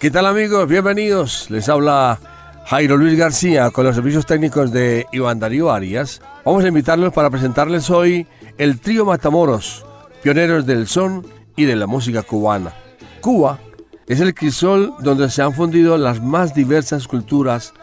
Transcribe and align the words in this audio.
¿Qué 0.00 0.10
tal 0.10 0.24
amigos? 0.24 0.66
Bienvenidos. 0.66 1.50
Les 1.50 1.68
habla 1.68 2.18
Jairo 2.64 2.96
Luis 2.96 3.18
García 3.18 3.70
con 3.70 3.84
los 3.84 3.94
servicios 3.94 4.24
técnicos 4.24 4.72
de 4.72 5.04
Iván 5.12 5.38
Darío 5.38 5.70
Arias. 5.70 6.22
Vamos 6.42 6.64
a 6.64 6.68
invitarlos 6.68 7.12
para 7.12 7.28
presentarles 7.28 7.90
hoy 7.90 8.26
el 8.56 8.80
trío 8.80 9.04
Matamoros, 9.04 9.84
pioneros 10.22 10.64
del 10.64 10.86
son 10.86 11.26
y 11.54 11.66
de 11.66 11.76
la 11.76 11.86
música 11.86 12.22
cubana. 12.22 12.72
Cuba 13.20 13.58
es 14.06 14.20
el 14.20 14.32
crisol 14.32 14.94
donde 15.00 15.28
se 15.28 15.42
han 15.42 15.52
fundido 15.52 15.98
las 15.98 16.22
más 16.22 16.54
diversas 16.54 17.06
culturas, 17.06 17.74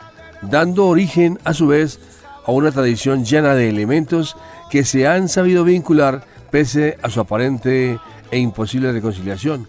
dando 0.41 0.87
origen 0.87 1.37
a 1.43 1.53
su 1.53 1.67
vez 1.67 1.99
a 2.47 2.51
una 2.51 2.71
tradición 2.71 3.25
llena 3.25 3.53
de 3.53 3.69
elementos 3.69 4.35
que 4.71 4.85
se 4.85 5.07
han 5.07 5.29
sabido 5.29 5.63
vincular 5.63 6.25
pese 6.49 6.97
a 7.03 7.11
su 7.11 7.19
aparente 7.19 7.99
e 8.31 8.39
imposible 8.39 8.91
reconciliación. 8.91 9.67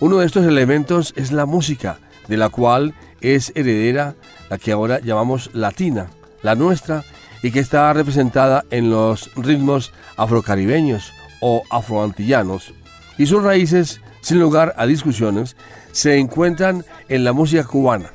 Uno 0.00 0.16
de 0.16 0.26
estos 0.26 0.46
elementos 0.46 1.12
es 1.14 1.30
la 1.30 1.44
música, 1.44 1.98
de 2.26 2.38
la 2.38 2.48
cual 2.48 2.94
es 3.20 3.52
heredera 3.54 4.14
la 4.48 4.56
que 4.56 4.72
ahora 4.72 4.98
llamamos 4.98 5.50
latina, 5.52 6.08
la 6.42 6.54
nuestra, 6.54 7.04
y 7.42 7.50
que 7.50 7.60
está 7.60 7.92
representada 7.92 8.64
en 8.70 8.88
los 8.88 9.30
ritmos 9.36 9.92
afrocaribeños 10.16 11.12
o 11.42 11.64
afroantillanos. 11.68 12.72
Y 13.18 13.26
sus 13.26 13.42
raíces, 13.42 14.00
sin 14.22 14.40
lugar 14.40 14.74
a 14.78 14.86
discusiones, 14.86 15.54
se 15.92 16.16
encuentran 16.16 16.82
en 17.10 17.22
la 17.22 17.34
música 17.34 17.64
cubana. 17.64 18.10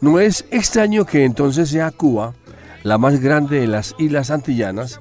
No 0.00 0.20
es 0.20 0.44
extraño 0.52 1.04
que 1.04 1.24
entonces 1.24 1.68
sea 1.68 1.90
Cuba 1.90 2.34
la 2.84 2.96
más 2.96 3.18
grande 3.20 3.58
de 3.58 3.66
las 3.66 3.96
islas 3.98 4.30
antillanas 4.30 5.00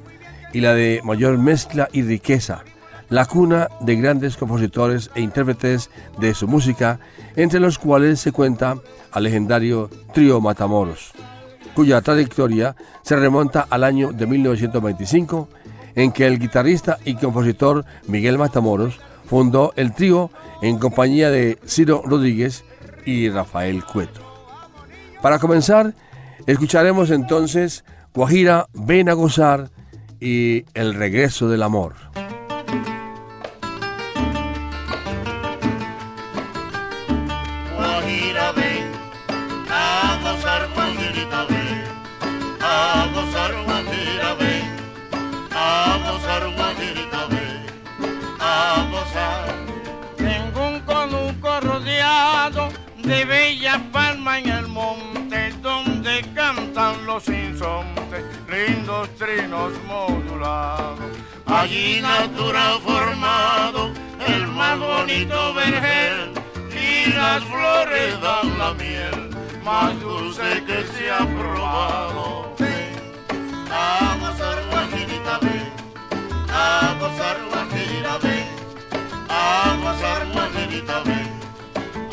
y 0.51 0.61
la 0.61 0.73
de 0.73 1.01
mayor 1.03 1.37
mezcla 1.37 1.89
y 1.91 2.01
riqueza 2.01 2.63
la 3.09 3.25
cuna 3.25 3.69
de 3.81 3.95
grandes 3.95 4.37
compositores 4.37 5.09
e 5.15 5.21
intérpretes 5.21 5.89
de 6.19 6.33
su 6.33 6.47
música, 6.47 6.99
entre 7.35 7.59
los 7.59 7.77
cuales 7.77 8.19
se 8.19 8.31
cuenta 8.31 8.77
al 9.11 9.23
legendario 9.23 9.89
Trío 10.13 10.41
Matamoros, 10.41 11.11
cuya 11.75 12.01
trayectoria 12.01 12.75
se 13.01 13.15
remonta 13.15 13.67
al 13.69 13.83
año 13.83 14.11
de 14.11 14.25
1925, 14.25 15.49
en 15.95 16.11
que 16.11 16.25
el 16.25 16.39
guitarrista 16.39 16.97
y 17.05 17.15
compositor 17.15 17.85
Miguel 18.07 18.37
Matamoros 18.37 18.99
fundó 19.25 19.73
el 19.75 19.93
trío 19.93 20.31
en 20.61 20.79
compañía 20.79 21.29
de 21.29 21.59
Ciro 21.65 22.01
Rodríguez 22.05 22.63
y 23.05 23.29
Rafael 23.29 23.83
Cueto. 23.85 24.21
Para 25.21 25.39
comenzar, 25.39 25.93
escucharemos 26.45 27.09
entonces 27.09 27.83
Guajira, 28.13 28.67
Ven 28.73 29.09
a 29.09 29.13
gozar 29.13 29.69
y 30.19 30.65
El 30.73 30.93
regreso 30.93 31.49
del 31.49 31.63
amor. 31.63 31.95
Cantan 56.73 57.05
los 57.05 57.27
insontes, 57.27 58.23
lindos 58.49 59.09
trinos 59.17 59.71
modulados. 59.87 60.99
Allí 61.45 62.01
natura 62.01 62.79
formado 62.83 63.91
el 64.27 64.47
más 64.47 64.79
bonito 64.79 65.53
vergel 65.53 66.33
y 66.71 67.11
las 67.13 67.43
flores 67.43 68.21
dan 68.21 68.57
la 68.57 68.73
miel 68.73 69.29
más 69.63 69.99
dulce 69.99 70.63
que 70.65 70.83
se 70.93 71.11
ha 71.11 71.19
probado. 71.19 72.53
a 73.75 74.17
gozar 74.19 74.63
guajirita, 74.69 75.39
a 76.49 76.95
gozar 76.99 77.37
guajira, 77.49 78.17
ven, 78.17 78.47
a 79.29 79.77
gozar 79.81 80.27
guajirita, 80.31 81.03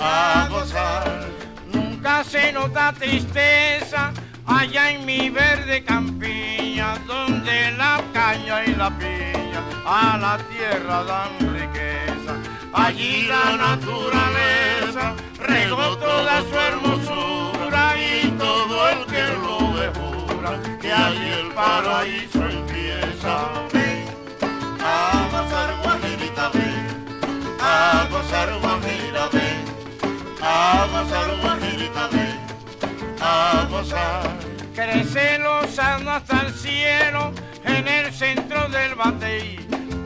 a 0.00 0.48
gozar. 0.50 1.26
Nunca 1.72 2.24
se 2.24 2.52
nota 2.52 2.92
tristeza 2.92 4.12
allá 4.50 4.90
en 4.90 5.06
mi 5.06 5.30
verde 5.30 5.84
campiña, 5.84 6.98
donde 7.06 7.72
la 7.72 8.02
caña 8.12 8.64
y 8.64 8.74
la 8.74 8.90
piña 8.98 9.60
a 9.86 10.18
la 10.18 10.38
tierra 10.50 11.04
dan 11.04 11.32
riqueza. 11.54 12.32
Allí 12.72 13.26
la 13.26 13.56
naturaleza 13.56 15.14
regó 15.38 15.96
toda 15.98 16.42
su 16.42 16.56
hermosura 16.68 17.94
y 17.98 18.30
todo 18.32 18.88
el 18.90 19.06
que 19.06 19.24
lo 19.44 19.72
ve 19.72 19.90
jura 19.98 20.52
que 20.80 20.92
allí 20.92 21.30
el 21.42 21.50
paraíso 21.52 22.44
empieza. 22.48 23.32
Ven, 23.72 24.04
a 24.80 25.28
gozar 25.32 25.70
guajirita, 25.82 26.48
ven, 26.50 26.86
a 27.60 28.06
gozar 28.10 28.58
guajira, 28.60 29.28
ven 29.32 29.60
a 33.20 33.66
gozar. 33.70 34.36
Crece 34.74 35.38
lozano 35.38 36.10
hasta 36.12 36.42
el 36.42 36.54
cielo, 36.54 37.32
en 37.64 37.86
el 37.86 38.12
centro 38.12 38.68
del 38.68 38.94
batey, 38.94 39.58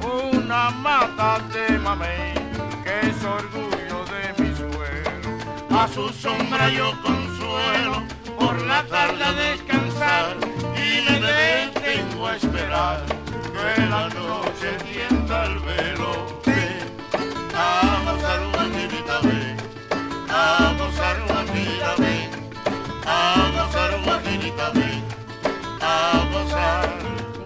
una 0.03 0.71
mata 0.71 1.39
de 1.53 1.79
mamey, 1.79 2.35
que 2.83 3.09
es 3.09 3.25
orgullo 3.25 4.05
de 4.13 4.43
mi 4.43 4.57
suelo. 4.57 5.79
A 5.79 5.87
su 5.89 6.09
sombra 6.09 6.69
yo 6.71 6.91
consuelo, 7.03 8.03
por 8.39 8.61
la 8.63 8.83
tarde 8.85 9.25
a 9.25 9.33
descansar, 9.33 10.37
y 10.75 11.09
me 11.09 11.21
detengo 11.21 12.27
a 12.27 12.37
esperar, 12.37 13.05
que 13.07 13.83
la 13.87 14.09
noche 14.09 14.71
tienda 14.91 15.45
el 15.45 15.59
velo. 15.61 16.35
a 17.57 18.03
gozar, 18.05 18.41
ven 18.53 19.05
a 20.31 20.75
gozar 20.79 21.17
ven, 21.99 22.24
a 23.07 23.51
gozar 23.53 24.03
guajirita. 24.05 24.73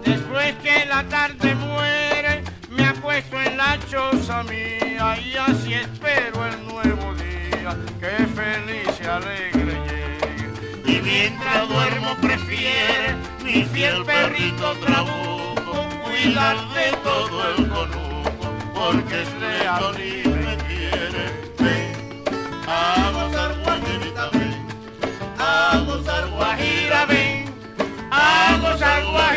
Después 0.03 0.55
que 0.63 0.85
la 0.85 1.03
tarde 1.03 1.55
muere, 1.55 2.43
me 2.69 2.85
apuesto 2.85 3.39
en 3.41 3.57
la 3.57 3.77
choza 3.89 4.43
mía 4.43 5.17
y 5.19 5.35
así 5.35 5.73
espero 5.73 6.45
el 6.45 6.67
nuevo 6.67 7.13
día, 7.15 7.75
que 7.99 8.25
feliz 8.27 8.99
y 9.01 9.05
alegre 9.05 9.73
llegue. 9.87 10.97
Y 10.97 11.01
mientras 11.01 11.67
duermo 11.67 12.15
prefiere 12.21 13.15
mi 13.43 13.63
fiel 13.63 14.05
perrito 14.05 14.73
trabuco 14.77 15.85
cuidar 16.03 16.57
de 16.69 16.91
todo 17.03 17.49
el 17.49 17.69
conuco, 17.69 18.53
porque 18.73 19.21
es 19.21 19.33
leal 19.39 19.95
y 19.99 20.27
me 20.27 20.57
quiere 20.57 21.39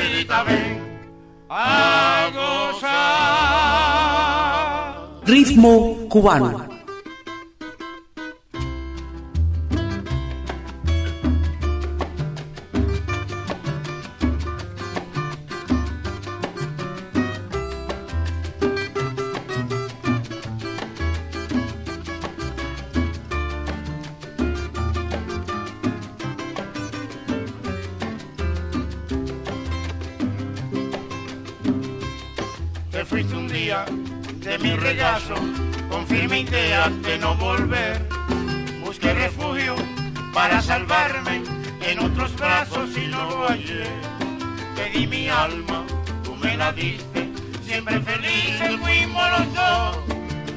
gozar 0.02 0.08
guajirita 0.08 0.44
ven, 0.44 0.80
a 1.48 2.30
gozar. 2.34 2.90
Ritmo 5.24 5.94
cubano. 6.08 6.71
Con 35.88 36.06
firme 36.06 36.40
idea 36.40 36.90
de 36.90 37.16
no 37.18 37.34
volver. 37.36 38.06
Busqué 38.84 39.14
refugio 39.14 39.74
para 40.34 40.60
salvarme 40.60 41.42
en 41.80 41.98
otros 41.98 42.36
brazos 42.36 42.90
y 42.96 43.06
no 43.06 43.24
lo 43.30 43.48
hallé. 43.48 43.86
Te 44.76 44.90
di 44.90 45.06
mi 45.06 45.28
alma, 45.28 45.84
tú 46.24 46.36
me 46.36 46.56
la 46.58 46.72
diste, 46.72 47.30
siempre 47.64 48.00
felices 48.00 48.76
fuimos 48.82 49.30
los 49.38 49.54
dos. 49.54 49.96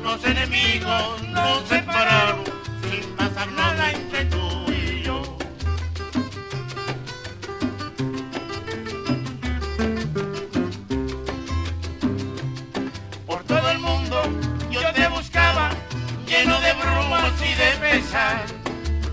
Los 0.04 0.26
enemigos 0.26 1.24
nos 1.30 1.64
separaron 1.70 2.25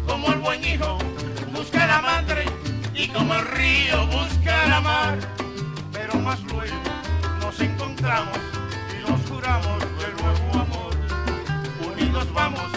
como 0.08 0.32
el 0.32 0.40
buen 0.40 0.64
hijo 0.64 0.98
busca 1.54 1.86
la 1.86 2.02
madre 2.02 2.44
y 2.92 3.06
como 3.08 3.32
el 3.32 3.46
río 3.46 4.06
busca 4.08 4.66
la 4.66 4.80
mar. 4.80 5.18
Pero 5.92 6.18
más 6.18 6.42
luego 6.42 6.74
nos 7.40 7.60
encontramos 7.60 8.38
y 8.90 9.08
nos 9.08 9.20
juramos 9.30 9.78
de 9.78 10.22
nuevo 10.22 10.60
amor. 10.60 10.94
Unidos 11.92 12.26
vamos 12.34 12.68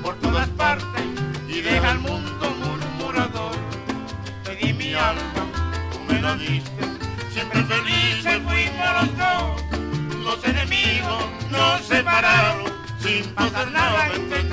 por 0.00 0.14
todas 0.20 0.48
partes 0.50 1.04
y 1.48 1.60
deja 1.60 1.90
al 1.90 1.98
mundo 1.98 2.54
murmurador. 2.62 3.56
Te 4.44 4.54
di 4.54 4.72
mi 4.72 4.94
alma, 4.94 5.44
tú 5.90 5.98
me 6.12 6.20
lo 6.20 6.36
diste, 6.36 6.84
siempre 7.32 7.64
felices 7.64 8.40
fuimos 8.44 8.92
los 9.00 9.18
dos. 9.18 9.62
Los 10.22 10.44
enemigos 10.44 11.24
nos 11.50 11.82
separaron 11.82 12.64
sin 13.00 13.24
pasar 13.34 13.72
nada 13.72 14.06
entre 14.14 14.47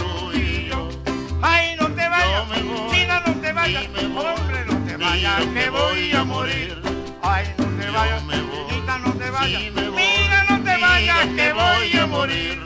vayas, 3.65 3.87
hombre, 3.93 4.65
no 4.67 4.77
te 4.85 4.95
vayas, 4.95 5.47
me 5.47 5.69
voy 5.71 6.11
a 6.11 6.23
morir. 6.23 6.81
Ay, 7.23 7.45
no 7.57 7.65
te 7.65 7.89
vayas, 7.89 8.23
Chinita, 8.69 8.99
no 8.99 9.13
te 9.13 9.29
vayas, 9.31 9.61
mira, 9.73 10.43
no 10.49 10.63
te 10.63 10.75
mira 10.75 10.77
vayas, 10.77 11.27
que 11.35 11.53
voy 11.53 11.97
a 11.97 12.05
morir. 12.05 12.63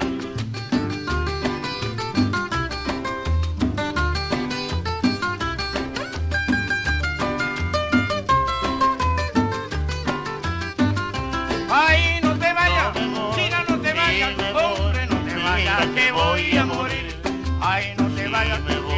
Ay, 11.71 12.19
no 12.21 12.37
te 12.37 12.53
vayas, 12.53 12.93
China, 13.35 13.65
no 13.69 13.79
te 13.79 13.93
vayas, 13.93 14.33
hombre, 14.53 15.07
no 15.07 15.15
te 15.23 15.35
mira 15.35 15.43
vayas, 15.43 15.85
que 15.95 16.11
voy 16.11 16.57
a 16.57 16.65
morir. 16.65 17.15
Ay, 17.61 17.93
no 17.97 18.07
te 18.09 18.27
vayas, 18.27 18.61
me 18.63 18.79
voy, 18.79 18.88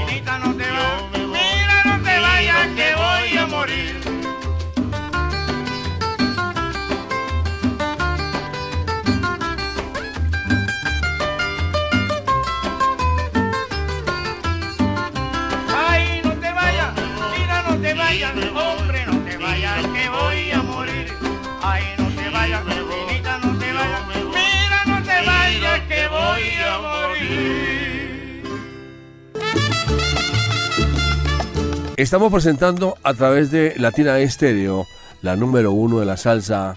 Estamos 32.02 32.34
presentando 32.34 32.98
a 33.04 33.14
través 33.14 33.52
de 33.52 33.76
Latina 33.78 34.18
Estéreo, 34.18 34.88
la 35.22 35.36
número 35.36 35.72
uno 35.72 36.00
de 36.00 36.08
la 36.08 36.18
salsa, 36.18 36.76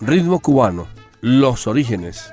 ritmo 0.00 0.40
cubano, 0.40 0.88
los 1.20 1.68
orígenes. 1.68 2.32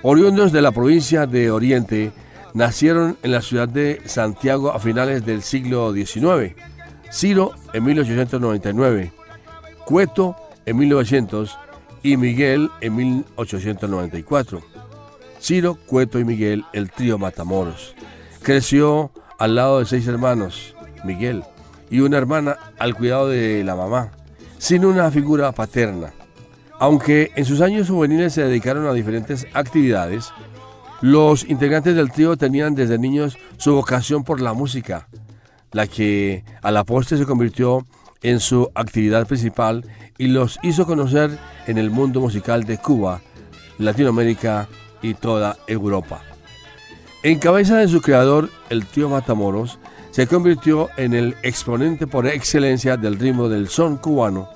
Oriundos 0.00 0.50
de 0.50 0.62
la 0.62 0.72
provincia 0.72 1.26
de 1.26 1.50
Oriente, 1.50 2.10
nacieron 2.54 3.18
en 3.22 3.32
la 3.32 3.42
ciudad 3.42 3.68
de 3.68 4.00
Santiago 4.06 4.72
a 4.72 4.78
finales 4.78 5.26
del 5.26 5.42
siglo 5.42 5.92
XIX. 5.92 6.54
Ciro 7.12 7.52
en 7.74 7.84
1899, 7.84 9.12
Cueto 9.84 10.36
en 10.64 10.78
1900 10.78 11.58
y 12.02 12.16
Miguel 12.16 12.70
en 12.80 12.96
1894. 12.96 14.62
Ciro, 15.38 15.76
Cueto 15.86 16.18
y 16.18 16.24
Miguel, 16.24 16.64
el 16.72 16.90
trío 16.90 17.18
Matamoros. 17.18 17.94
Creció 18.40 19.10
al 19.38 19.56
lado 19.56 19.80
de 19.80 19.84
seis 19.84 20.06
hermanos, 20.06 20.74
Miguel, 21.04 21.44
y 21.90 22.00
una 22.00 22.18
hermana 22.18 22.56
al 22.78 22.94
cuidado 22.94 23.28
de 23.28 23.64
la 23.64 23.74
mamá, 23.74 24.10
sin 24.58 24.84
una 24.84 25.10
figura 25.10 25.52
paterna. 25.52 26.12
Aunque 26.80 27.32
en 27.34 27.44
sus 27.44 27.60
años 27.60 27.88
juveniles 27.88 28.32
se 28.32 28.44
dedicaron 28.44 28.86
a 28.86 28.92
diferentes 28.92 29.46
actividades, 29.54 30.32
los 31.00 31.44
integrantes 31.48 31.94
del 31.94 32.10
trío 32.10 32.36
tenían 32.36 32.74
desde 32.74 32.98
niños 32.98 33.36
su 33.56 33.74
vocación 33.74 34.24
por 34.24 34.40
la 34.40 34.52
música, 34.52 35.08
la 35.72 35.86
que 35.86 36.44
a 36.62 36.70
la 36.70 36.84
postre 36.84 37.18
se 37.18 37.26
convirtió 37.26 37.86
en 38.22 38.40
su 38.40 38.70
actividad 38.74 39.26
principal 39.26 39.84
y 40.18 40.28
los 40.28 40.58
hizo 40.62 40.86
conocer 40.86 41.38
en 41.66 41.78
el 41.78 41.90
mundo 41.90 42.20
musical 42.20 42.64
de 42.64 42.78
Cuba, 42.78 43.20
Latinoamérica 43.78 44.68
y 45.02 45.14
toda 45.14 45.56
Europa. 45.66 46.22
En 47.22 47.38
cabeza 47.38 47.76
de 47.76 47.88
su 47.88 48.00
creador, 48.00 48.48
el 48.70 48.86
tío 48.86 49.08
Matamoros, 49.08 49.78
se 50.18 50.26
convirtió 50.26 50.88
en 50.96 51.14
el 51.14 51.36
exponente 51.44 52.08
por 52.08 52.26
excelencia 52.26 52.96
del 52.96 53.20
ritmo 53.20 53.48
del 53.48 53.68
son 53.68 53.98
cubano, 53.98 54.48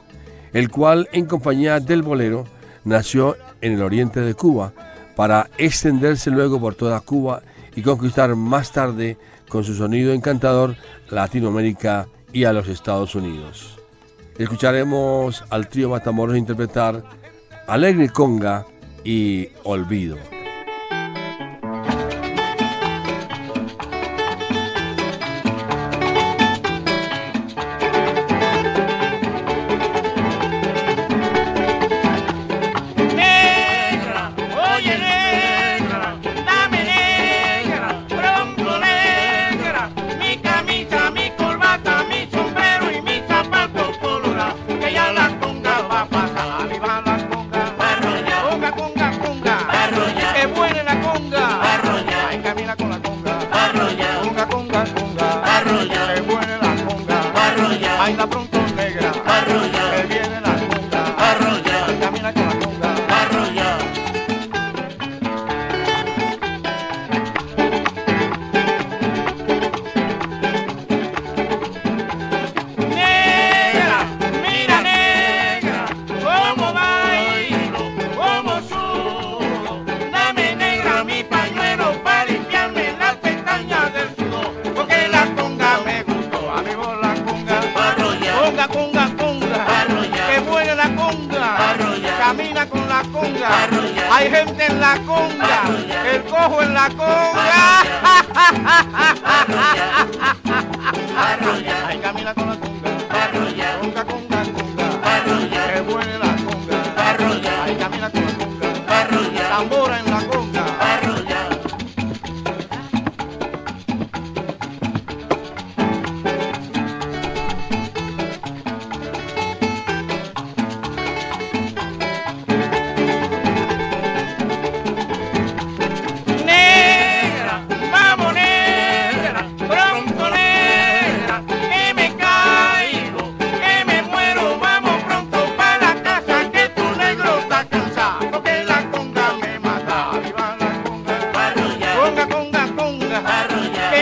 el 0.53 0.69
cual 0.69 1.09
en 1.13 1.27
compañía 1.27 1.79
del 1.79 2.03
bolero 2.03 2.47
nació 2.83 3.37
en 3.61 3.75
el 3.75 3.83
oriente 3.83 4.23
de 4.23 4.35
Cuba 4.35 4.73
para 5.15 5.51
extenderse 5.59 6.31
luego 6.33 6.59
por 6.59 6.75
toda 6.75 6.99
Cuba 6.99 7.43
y 7.77 7.83
conquistar 7.83 8.35
más 8.35 8.73
tarde 8.73 9.17
con 9.49 9.63
su 9.63 9.77
sonido 9.77 10.13
encantador 10.13 10.75
Latinoamérica 11.11 12.09
y 12.33 12.43
a 12.43 12.53
los 12.53 12.67
Estados 12.67 13.15
Unidos. 13.15 13.79
Escucharemos 14.39 15.45
al 15.49 15.69
trío 15.69 15.91
Matamoros 15.91 16.37
interpretar 16.37 17.05
Alegre 17.69 18.09
Conga 18.09 18.67
y 19.05 19.47
Olvido. 19.63 20.42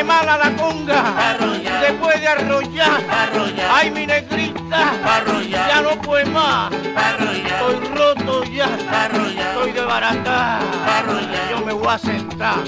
mala 0.05 0.37
la 0.37 0.57
conga, 0.57 1.31
arrollar, 1.31 1.87
se 1.87 1.93
puede 1.95 2.27
arrollar, 2.27 3.01
ay 3.73 3.91
mi 3.91 4.07
negrita, 4.07 4.93
arrollar, 5.05 5.69
ya 5.69 5.83
no 5.83 6.01
puedo 6.01 6.31
más, 6.31 6.73
arrollar, 6.97 7.47
estoy 7.47 7.97
roto 7.97 8.45
ya, 8.45 8.67
estoy 8.67 9.73
de 9.73 9.81
barata, 9.83 10.61
yo 11.51 11.65
me 11.65 11.73
voy 11.73 11.89
a 11.89 11.99
sentar, 11.99 12.63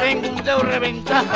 tengo 0.00 0.28
un 0.28 0.44
dedo 0.44 0.62
reventado, 0.62 1.26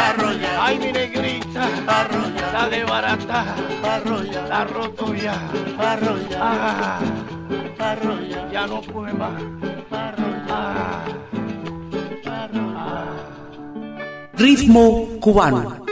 ay 0.60 0.78
mi 0.78 0.92
negrita, 0.92 1.68
arrollar, 1.86 2.44
está 2.44 2.68
de 2.68 2.84
barata, 2.84 3.44
arrollar, 3.82 4.44
está 4.44 4.64
roto 4.64 5.14
ya, 5.14 5.34
arrollar, 5.78 6.40
ah, 6.40 6.98
arrollar, 7.78 8.50
ya 8.50 8.66
no 8.66 8.80
puedo 8.80 9.14
más, 9.14 9.42
arrollar. 9.90 10.34
Ah, 10.50 11.04
Ritmo 14.36 15.08
cubano. 15.20 15.84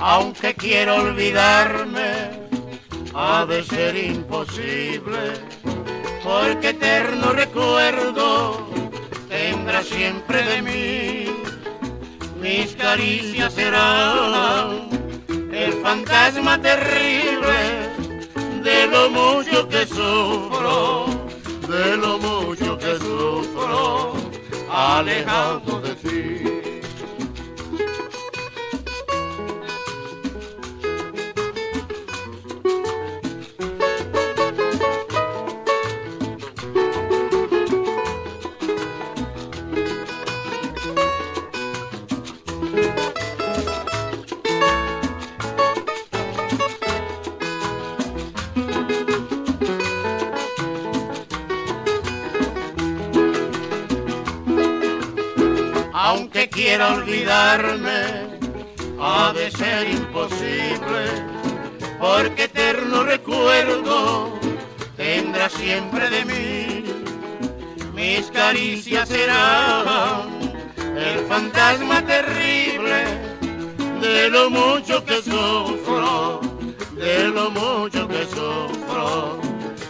Aunque 0.00 0.54
quiero 0.54 0.96
olvidarme, 0.96 2.30
ha 3.14 3.46
de 3.46 3.64
ser 3.64 3.96
imposible, 3.96 5.32
porque 6.22 6.68
eterno 6.70 7.32
recuerdo 7.32 8.68
tendrá 9.28 9.82
siempre 9.82 10.42
de 10.42 10.62
mí. 10.62 11.51
Mis 12.42 12.74
caricias 12.74 13.54
serán 13.54 14.88
el 15.52 15.72
fantasma 15.74 16.60
terrible 16.60 17.88
de 18.64 18.86
lo 18.88 19.10
mucho 19.10 19.68
que 19.68 19.86
sufro, 19.86 21.06
de 21.68 21.96
lo 21.96 22.18
mucho 22.18 22.76
que 22.78 22.98
sufro, 22.98 24.14
alejado 24.68 25.80
de 25.82 25.94
ti. 25.94 26.61
Quiera 56.52 56.94
olvidarme, 56.94 58.38
ha 59.00 59.32
de 59.32 59.50
ser 59.50 59.88
imposible, 59.90 61.04
porque 61.98 62.44
eterno 62.44 63.04
recuerdo 63.04 64.38
tendrá 64.96 65.48
siempre 65.48 66.10
de 66.10 66.24
mí. 66.24 66.84
Mis 67.94 68.30
caricias 68.30 69.08
serán 69.08 70.28
el 70.96 71.24
fantasma 71.26 72.02
terrible 72.02 73.04
de 74.00 74.28
lo 74.28 74.50
mucho 74.50 75.04
que 75.04 75.22
sufro, 75.22 76.40
de 76.96 77.28
lo 77.28 77.50
mucho 77.50 78.06
que 78.08 78.24
sufro, 78.26 79.40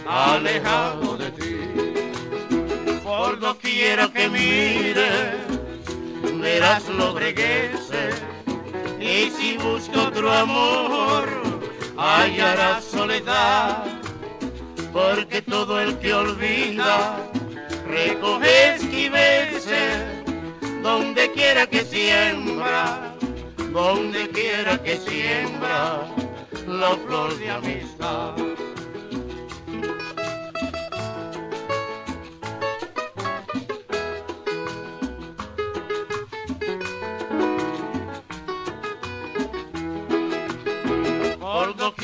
alejado 0.07 1.17
de 1.17 1.31
ti. 1.31 2.99
Por 3.03 3.39
doquiera 3.39 4.07
que 4.07 4.29
mire, 4.29 5.52
verás 6.43 6.89
lo 6.89 7.13
breguese, 7.13 8.09
y 8.99 9.31
si 9.31 9.57
busco 9.57 10.07
otro 10.09 10.29
amor, 10.29 11.25
hallarás 11.97 12.83
soledad, 12.83 13.85
porque 14.91 15.41
todo 15.41 15.79
el 15.79 15.97
que 15.99 16.13
olvida, 16.13 17.17
recoge 17.87 18.75
esquivese, 18.75 19.85
donde 20.81 21.31
quiera 21.31 21.65
que 21.65 21.85
siembra, 21.85 23.15
donde 23.71 24.29
quiera 24.29 24.77
que 24.83 24.97
siembra, 24.97 26.05
la 26.67 26.91
flor 27.05 27.39
de 27.39 27.49
amistad. 27.51 28.35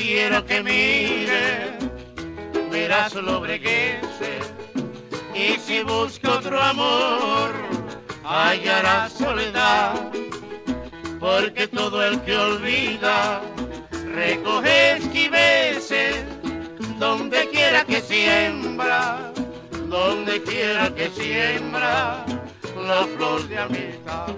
Doquiera 0.00 0.42
que 0.46 0.62
mire, 0.62 1.76
verás 2.70 3.14
lo 3.16 3.38
breguese, 3.38 4.38
y 5.34 5.58
si 5.58 5.82
busco 5.82 6.30
otro 6.30 6.58
amor, 6.58 7.52
hallarás 8.24 9.12
soledad, 9.12 9.92
porque 11.20 11.68
todo 11.68 12.02
el 12.02 12.18
que 12.22 12.34
olvida, 12.34 13.42
recoge 14.14 14.96
esquiveces, 14.96 16.24
donde 16.98 17.46
quiera 17.50 17.84
que 17.84 18.00
siembra, 18.00 19.30
donde 19.86 20.42
quiera 20.44 20.94
que 20.94 21.10
siembra, 21.10 22.24
la 22.74 23.06
flor 23.18 23.46
de 23.48 23.58
amistad. 23.58 24.28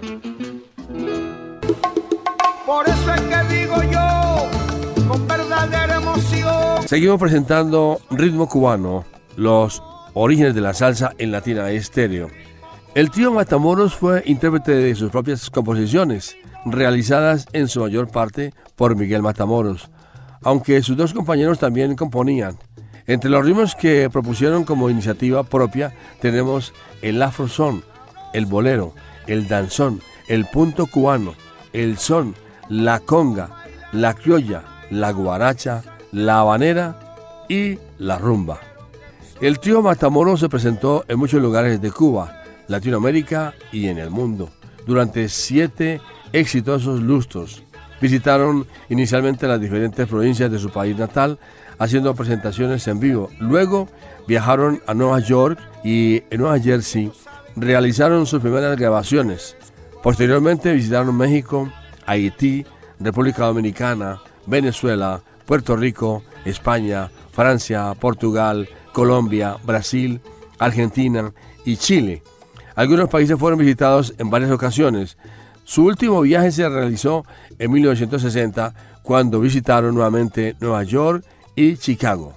Por 2.67 2.89
eso 2.89 3.15
es 3.15 3.21
que 3.21 3.55
digo 3.55 3.81
yo, 3.93 4.12
Seguimos 6.87 7.19
presentando 7.19 8.01
Ritmo 8.11 8.49
Cubano, 8.49 9.05
los 9.37 9.83
orígenes 10.15 10.55
de 10.55 10.61
la 10.61 10.75
salsa 10.75 11.13
en 11.19 11.33
Latina 11.33 11.71
Estéreo. 11.71 12.29
El 12.95 13.11
tío 13.11 13.33
Matamoros 13.33 13.95
fue 13.95 14.23
intérprete 14.27 14.73
de 14.73 14.95
sus 14.95 15.11
propias 15.11 15.49
composiciones, 15.49 16.37
realizadas 16.67 17.47
en 17.55 17.69
su 17.69 17.81
mayor 17.81 18.09
parte 18.09 18.53
por 18.77 18.95
Miguel 18.97 19.23
Matamoros, 19.23 19.91
aunque 20.43 20.83
sus 20.83 20.97
dos 20.97 21.15
compañeros 21.15 21.59
también 21.59 21.97
componían. 21.97 22.59
Entre 23.07 23.31
los 23.31 23.45
ritmos 23.45 23.75
que 23.75 24.11
propusieron 24.11 24.65
como 24.65 24.91
iniciativa 24.91 25.43
propia 25.43 25.95
tenemos 26.21 26.75
el 27.01 27.23
afro-son, 27.23 27.83
el 28.35 28.47
bolero, 28.47 28.95
el 29.27 29.49
danzón, 29.49 30.03
el 30.29 30.45
punto 30.45 30.87
cubano, 30.87 31.35
el 31.73 31.97
son, 31.97 32.35
la 32.69 33.01
conga, 33.01 33.49
la 33.93 34.15
criolla, 34.15 34.63
la 34.93 35.11
guaracha, 35.11 35.83
la 36.13 36.41
habanera 36.41 37.17
y 37.49 37.79
la 37.99 38.19
rumba. 38.19 38.61
El 39.41 39.59
trío 39.59 39.81
Matamoros 39.81 40.41
se 40.41 40.51
presentó 40.51 41.05
en 41.09 41.19
muchos 41.19 41.41
lugares 41.41 41.81
de 41.81 41.91
Cuba, 41.91 42.43
Latinoamérica 42.69 43.55
y 43.73 43.89
en 43.89 43.97
el 43.99 44.11
mundo 44.11 44.51
durante 44.87 45.31
siete 45.31 46.01
exitosos 46.33 47.01
lustros. 47.01 47.63
Visitaron 48.03 48.67
inicialmente 48.91 49.49
las 49.49 49.61
diferentes 49.61 50.07
provincias 50.07 50.51
de 50.51 50.59
su 50.59 50.71
país 50.71 50.97
natal 50.97 51.39
haciendo 51.79 52.15
presentaciones 52.15 52.87
en 52.87 53.01
vivo. 53.01 53.31
Luego 53.39 53.89
viajaron 54.29 54.83
a 54.87 54.93
Nueva 54.93 55.21
York 55.21 55.59
y 55.83 56.23
en 56.31 56.41
Nueva 56.41 56.59
Jersey 56.59 57.11
realizaron 57.57 58.27
sus 58.27 58.43
primeras 58.43 58.77
grabaciones. 58.77 59.57
Posteriormente 60.03 60.73
visitaron 60.75 61.17
México, 61.17 61.73
Haití, 62.05 62.67
República 63.01 63.47
Dominicana, 63.47 64.21
Venezuela, 64.47 65.23
Puerto 65.47 65.77
Rico, 65.77 66.23
España, 66.45 67.11
Francia, 67.33 67.95
Portugal, 67.99 68.69
Colombia, 68.93 69.57
Brasil, 69.65 70.21
Argentina 70.59 71.33
y 71.65 71.77
Chile. 71.77 72.23
Algunos 72.75 73.09
países 73.09 73.39
fueron 73.39 73.59
visitados 73.59 74.15
en 74.19 74.31
varias 74.31 74.51
ocasiones. 74.51 75.17
Su 75.65 75.85
último 75.85 76.21
viaje 76.23 76.53
se 76.53 76.69
realizó 76.69 77.25
en 77.59 77.71
1960 77.71 78.75
cuando 79.03 79.41
visitaron 79.41 79.95
nuevamente 79.95 80.57
Nueva 80.61 80.83
York 80.85 81.25
y 81.55 81.77
Chicago. 81.77 82.35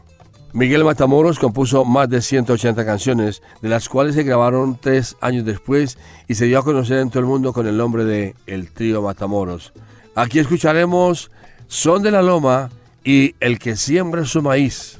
Miguel 0.53 0.85
Matamoros 0.85 1.37
compuso 1.37 1.83
más 1.83 2.07
de 2.09 2.21
180 2.21 2.85
canciones, 2.85 3.41
de 3.61 3.67
las 3.67 3.89
cuales 3.89 4.15
se 4.15 4.23
grabaron 4.23 4.77
tres 4.79 5.17
años 5.19 5.43
después 5.43 5.97
y 6.29 6.35
se 6.35 6.45
dio 6.45 6.59
a 6.59 6.63
conocer 6.63 6.99
en 6.99 7.09
todo 7.09 7.19
el 7.19 7.25
mundo 7.25 7.51
con 7.51 7.67
el 7.67 7.75
nombre 7.75 8.05
de 8.05 8.35
El 8.45 8.71
Trío 8.71 9.01
Matamoros. 9.01 9.73
Aquí 10.15 10.39
escucharemos 10.39 11.29
son 11.67 12.03
de 12.03 12.11
la 12.11 12.21
loma 12.21 12.69
y 13.03 13.35
el 13.39 13.59
que 13.59 13.75
siembra 13.75 14.25
su 14.25 14.41
maíz. 14.41 14.97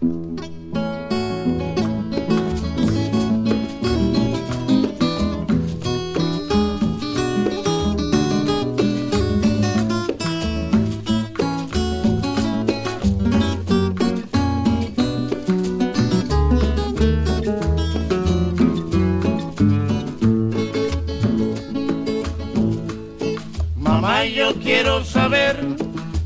Mamá, 23.75 24.25
yo 24.25 24.53
quiero 24.55 25.03
saber 25.03 25.84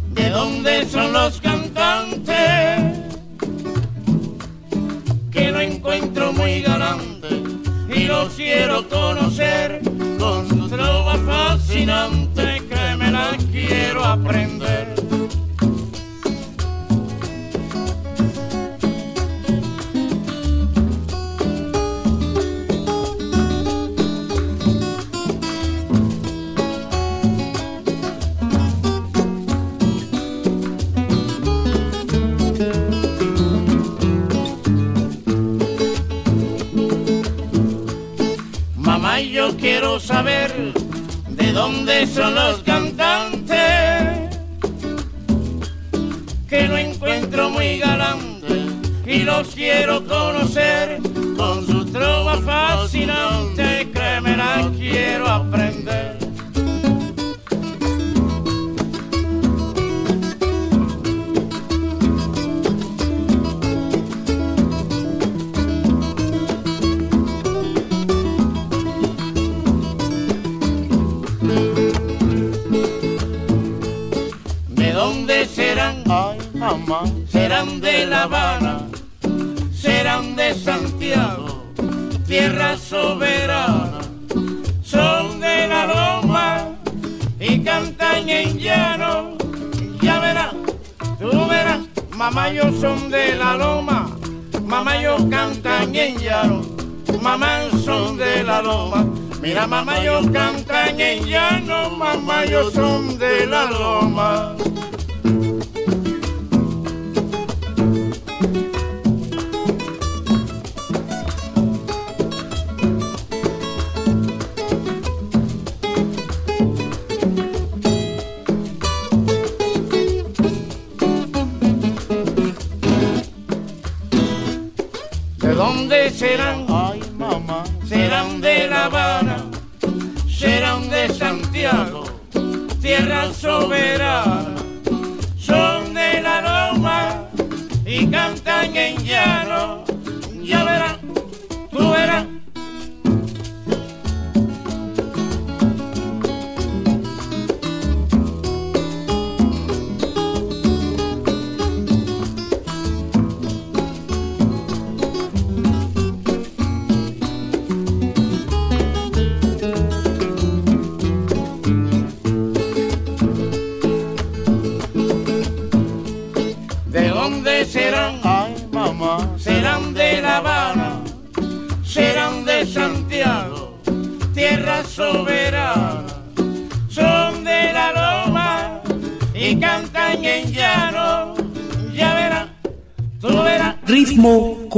¿De 0.09 0.29
dónde 0.29 0.85
son 0.89 1.13
los 1.13 1.39
cantantes? 1.41 2.35
Que 5.31 5.51
lo 5.51 5.61
encuentro 5.61 6.33
muy 6.33 6.61
galante 6.61 7.41
y 7.95 8.05
los 8.05 8.33
quiero 8.33 8.87
conocer 8.87 9.81
con 10.19 10.47
su 10.49 10.67
trova 10.67 11.17
fascinante 11.17 12.61
que 12.69 12.95
me 12.97 13.11
la 13.11 13.37
quiero 13.51 14.03
aprender. 14.03 14.98
Son 42.07 42.33
los 42.33 42.63
cantantes, 42.63 43.57
que 46.47 46.67
no 46.67 46.77
encuentro 46.77 47.49
muy 47.49 47.77
galante 47.77 48.65
y 49.05 49.19
los 49.19 49.49
quiero 49.49 49.98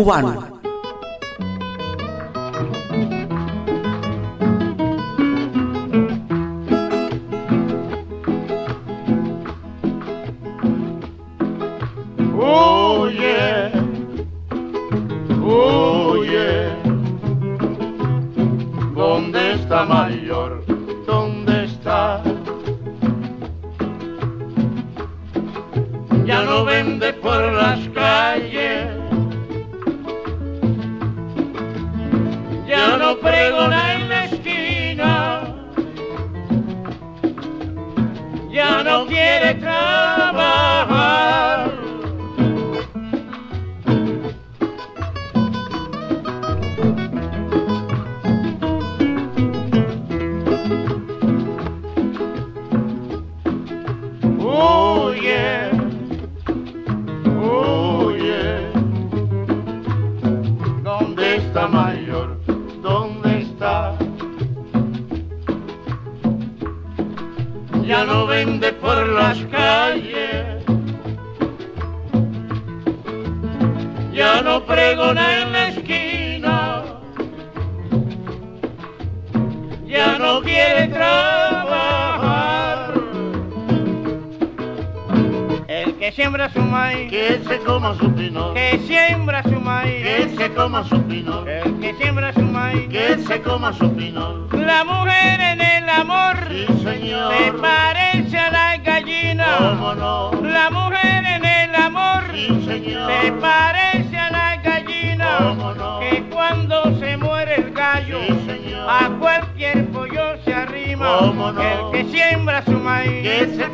One. 0.01 0.50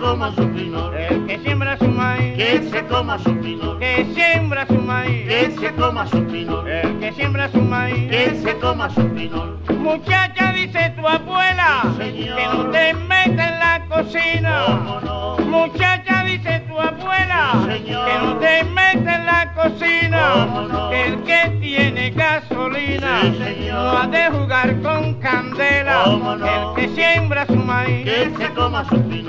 Coma 0.08 0.32
su 0.36 0.50
pinol, 0.54 0.94
el 0.96 1.26
que 1.28 1.38
siembra 1.40 1.78
su 1.78 1.88
maíz, 1.90 2.38
que 2.38 2.70
se 2.70 2.86
coma 2.86 3.20
su 3.20 3.38
pinol, 3.40 3.78
que 3.80 4.06
siembra 4.16 4.66
su 4.66 4.76
maíz, 4.76 5.28
que 5.28 5.52
se 5.60 5.74
coma 5.76 6.08
su 6.08 6.24
pinol, 6.26 6.68
el 6.70 7.00
que 7.00 7.12
siembra 7.14 7.50
su 7.50 7.62
maíz. 7.62 8.10
que 8.10 8.36
se 8.36 8.58
coma 8.60 8.90
su 8.90 9.06
pinol. 9.14 9.60
Muchacha, 9.78 10.54
dice 10.54 10.94
tu 10.98 11.06
abuela, 11.08 11.82
Sí, 12.00 12.14
que 12.38 12.48
no 12.54 12.70
te 12.70 12.94
metas 12.94 13.52
en 13.52 13.60
la 13.60 13.86
¿Cómo 13.90 14.04
cocina. 14.04 15.00
no? 15.04 15.38
Muchacha, 15.46 16.24
dice 16.24 16.60
tu 16.70 16.80
abuela, 16.80 17.52
Sí, 17.68 17.84
que 17.84 18.18
no 18.24 18.38
te 18.38 18.64
metas 18.64 19.16
en 19.20 19.26
la 19.26 19.54
cocina. 19.56 20.30
¿Cómo 20.34 20.62
no? 20.68 20.90
Que 20.90 21.06
el 21.08 21.24
que 21.24 21.50
tiene 21.62 22.10
gasolina 22.12 23.22
Sí, 23.24 23.68
no 23.72 23.98
ha 23.98 24.08
de 24.08 24.30
jugar 24.32 24.82
con 24.82 25.14
candela. 25.16 26.04
El 26.06 26.76
que 26.76 26.96
siembra 26.96 27.46
su 27.46 27.56
maíz, 27.56 28.06
Que 28.06 28.32
se 28.38 28.54
coma 28.54 28.84
su 28.86 29.02
pinol, 29.10 29.27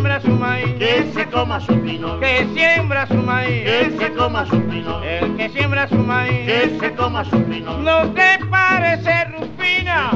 siembra 0.00 0.20
su 0.22 0.30
maíz, 0.30 0.74
que 0.78 1.12
se 1.12 1.26
coma 1.26 1.60
su 1.60 1.78
pinol, 1.82 2.20
que 2.20 2.48
siembra 2.54 3.06
su 3.06 3.14
maíz, 3.14 3.64
que 3.64 3.98
se 3.98 4.12
coma 4.14 4.46
su 4.46 4.62
pinol, 4.62 5.04
el 5.04 5.36
que 5.36 5.48
siembra 5.50 5.88
su 5.88 5.96
maíz. 5.96 6.46
que 6.46 6.78
se 6.80 6.94
coma 6.94 7.22
su 7.26 7.44
pinol. 7.44 7.84
No 7.84 8.10
te 8.12 8.38
parece 8.50 9.24
Rufina, 9.26 10.10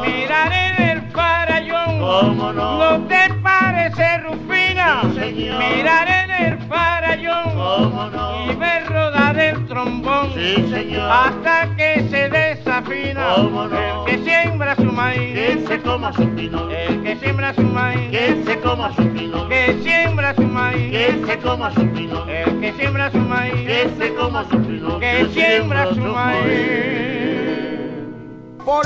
mirar 0.00 0.52
en 0.52 0.90
el 0.90 1.10
farallón. 1.10 1.98
¿Cómo 1.98 2.52
no? 2.52 2.78
No 2.78 3.06
te 3.08 3.34
parece 3.42 4.18
Rufina, 4.18 5.02
mirar 5.02 6.08
en 6.08 6.25
el 6.40 6.58
farallón. 6.68 7.44
¿Cómo 7.54 8.10
no? 8.10 8.52
Y 8.52 8.56
ver 8.56 8.86
rodar 8.86 9.38
el 9.38 9.66
trombón. 9.66 10.32
Sí, 10.34 10.66
señor. 10.70 11.10
Hasta 11.10 11.74
que 11.76 12.06
se 12.10 12.28
desafina. 12.28 13.34
¿Cómo 13.36 13.66
no? 13.66 14.06
El 14.06 14.16
que 14.24 14.30
siembra 14.30 14.74
su 14.76 14.84
maíz, 14.84 15.34
Que 15.34 15.64
se 15.66 15.80
coma 15.82 16.12
su 16.12 16.28
pinol, 16.34 16.72
el 16.72 17.02
que 17.02 17.16
siembra 17.16 17.54
su 17.54 17.62
maíz, 17.62 18.10
que 18.10 18.42
se 18.44 18.60
coma 18.60 18.94
su 18.96 19.08
pinol, 19.12 19.48
que 19.48 19.78
siembra 19.82 20.34
su 20.34 20.42
maíz, 20.42 20.90
que 20.90 21.26
se 21.26 21.38
coma 21.38 21.70
su 21.74 21.88
pinol, 21.92 22.28
el 22.30 22.60
que 22.60 22.72
siembra 22.72 23.10
su 23.10 23.18
maíz, 23.18 23.66
que 23.66 23.90
se 23.98 24.14
coma 24.14 24.44
su 24.50 24.58
pinol, 24.62 25.00
que 25.00 25.26
siembra 25.32 25.86
su 25.88 25.94
Por 25.96 26.12
maíz. 26.12 26.52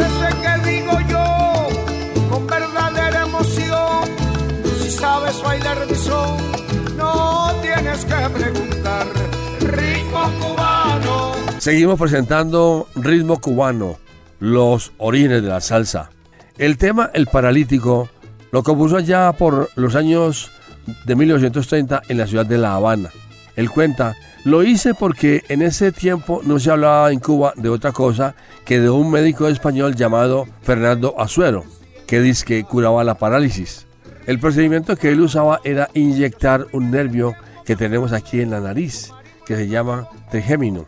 eso 0.01 0.29
es 0.29 0.35
que 0.35 0.71
digo 0.71 0.99
yo, 1.09 1.69
con 2.31 2.47
verdadera 2.47 3.23
emoción, 3.23 4.05
si 4.81 4.91
sabes 4.91 5.43
bailar 5.43 5.79
mi 5.89 5.95
son, 5.95 6.37
no 7.01 7.53
tienes 7.63 8.05
que 8.05 8.31
preguntar, 8.39 9.07
ritmo 9.61 10.31
cubano. 10.39 11.33
Seguimos 11.59 11.99
presentando 11.99 12.89
Ritmo 12.95 13.41
Cubano, 13.41 13.99
los 14.39 14.93
orígenes 14.99 15.43
de 15.43 15.49
la 15.49 15.61
salsa. 15.61 16.11
El 16.59 16.77
tema 16.77 17.11
El 17.15 17.27
Paralítico 17.27 18.09
lo 18.53 18.63
compuso 18.63 18.99
ya 18.99 19.33
por 19.33 19.71
los 19.77 19.95
años 19.95 20.51
de 21.07 21.15
1930 21.17 22.03
en 22.09 22.19
la 22.19 22.27
ciudad 22.27 22.47
de 22.47 22.59
La 22.59 22.75
Habana. 22.75 23.11
Él 23.57 23.71
cuenta, 23.71 24.17
lo 24.45 24.63
hice 24.63 24.95
porque 24.95 25.45
en 25.49 25.63
ese 25.63 25.93
tiempo 25.93 26.41
no 26.45 26.59
se 26.59 26.71
hablaba 26.71 27.13
en 27.13 27.21
Cuba 27.21 27.53
de 27.57 27.69
otra 27.69 27.93
cosa 27.93 28.35
que 28.65 28.81
de 28.81 28.91
un 28.91 29.11
médico 29.11 29.49
español 29.49 29.95
llamado 29.97 30.47
Fernando 30.63 31.15
Azuero, 31.19 31.65
que 32.07 32.21
dice 32.21 32.45
que 32.45 32.65
curaba 32.65 33.05
la 33.05 33.17
parálisis. 33.17 33.87
El 34.27 34.39
procedimiento 34.39 34.97
que 34.97 35.11
él 35.11 35.21
usaba 35.21 35.61
era 35.65 35.91
inyectar 35.95 36.67
un 36.73 36.91
nervio 36.91 37.35
que 37.65 37.77
tenemos 37.77 38.13
aquí 38.13 38.41
en 38.41 38.51
la 38.51 38.61
nariz, 38.61 39.13
que 39.47 39.57
se 39.57 39.69
llama 39.69 40.09
trigémino 40.31 40.87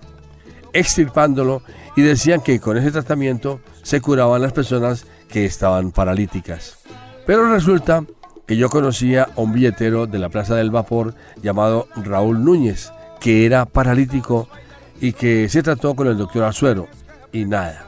extirpándolo 0.73 1.63
y 1.97 2.03
decían 2.03 2.41
que 2.41 2.61
con 2.61 2.77
ese 2.77 2.91
tratamiento 2.91 3.61
se 3.83 4.01
curaban 4.01 4.43
las 4.43 4.53
personas 4.53 5.07
que 5.29 5.45
estaban 5.45 5.93
paralíticas. 5.93 6.79
Pero 7.27 7.51
resulta 7.51 8.05
que 8.47 8.57
yo 8.57 8.69
conocía 8.69 9.29
a 9.37 9.41
un 9.41 9.53
billetero 9.53 10.07
de 10.07 10.19
la 10.19 10.29
Plaza 10.29 10.57
del 10.57 10.71
Vapor 10.71 11.15
llamado 11.43 11.89
Raúl 11.97 12.45
Núñez, 12.45 12.93
que 13.21 13.47
era 13.47 13.67
paralítico 13.67 14.49
y 15.01 15.13
que 15.13 15.49
se 15.49 15.63
trató 15.63 15.95
con 15.95 16.09
el 16.09 16.19
doctor 16.19 16.45
Azuero 16.45 16.89
y 17.33 17.45
nada. 17.45 17.87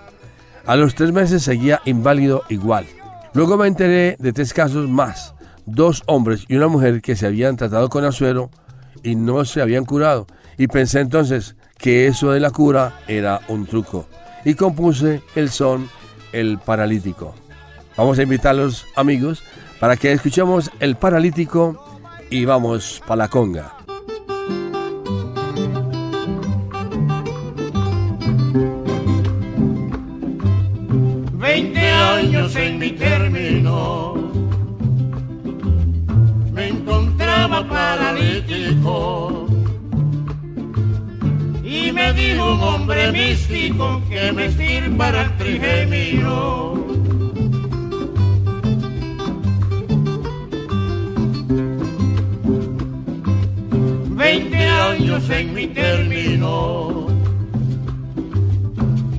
A 0.66 0.76
los 0.76 0.94
tres 0.94 1.12
meses 1.12 1.42
seguía 1.42 1.80
inválido 1.85 2.42
igual. 2.48 2.87
Luego 3.35 3.57
me 3.57 3.66
enteré 3.66 4.16
de 4.18 4.33
tres 4.33 4.54
casos 4.54 4.88
más, 4.88 5.33
dos 5.66 6.03
hombres 6.07 6.44
y 6.48 6.57
una 6.57 6.68
mujer 6.68 7.00
que 7.00 7.16
se 7.16 7.27
habían 7.27 7.57
tratado 7.57 7.88
con 7.88 8.05
Azuero 8.05 8.50
y 9.03 9.16
no 9.16 9.44
se 9.44 9.61
habían 9.61 9.85
curado. 9.85 10.27
Y 10.57 10.68
pensé 10.68 11.00
entonces 11.00 11.57
que 11.79 12.07
eso 12.07 12.31
de 12.31 12.40
la 12.40 12.50
cura 12.50 13.00
era 13.09 13.40
un 13.48 13.66
truco. 13.66 14.07
Y 14.44 14.55
compuse 14.55 15.22
el 15.35 15.50
son 15.50 15.88
El 16.33 16.59
Paralítico. 16.59 17.35
Vamos 17.96 18.18
a 18.18 18.22
invitar 18.22 18.50
a 18.50 18.59
los 18.59 18.87
amigos 18.96 19.42
para 19.81 19.96
que 19.96 20.12
escuchemos 20.12 20.70
El 20.81 20.96
Paralítico 20.96 21.83
y 22.31 22.44
vamos 22.44 23.03
para 23.07 23.24
la 23.24 23.29
conga. 23.29 23.74
Veinte 31.33 31.90
años 31.90 32.57
en 32.57 32.79
mi 32.79 32.90
término 32.92 34.13
paralítico. 37.62 39.46
Y 41.62 41.92
me 41.92 42.12
dijo 42.12 42.54
un 42.54 42.60
hombre 42.60 43.12
místico 43.12 44.02
que 44.08 44.32
me 44.32 44.46
estirpara 44.46 45.22
el 45.22 45.36
trigémino. 45.36 46.74
Veinte 54.10 54.66
años 54.66 55.30
en 55.30 55.54
mi 55.54 55.66
término. 55.68 57.06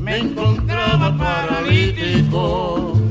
Me 0.02 0.17
encontraba 0.17 1.17
paralítico 1.17 3.05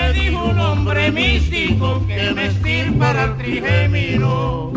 me 0.00 0.12
dijo 0.12 0.44
un 0.44 0.58
hombre 0.58 1.12
místico 1.12 2.04
que 2.06 2.32
me 2.34 2.46
estirpara 2.46 3.24
el 3.24 3.36
trigémino. 3.36 4.72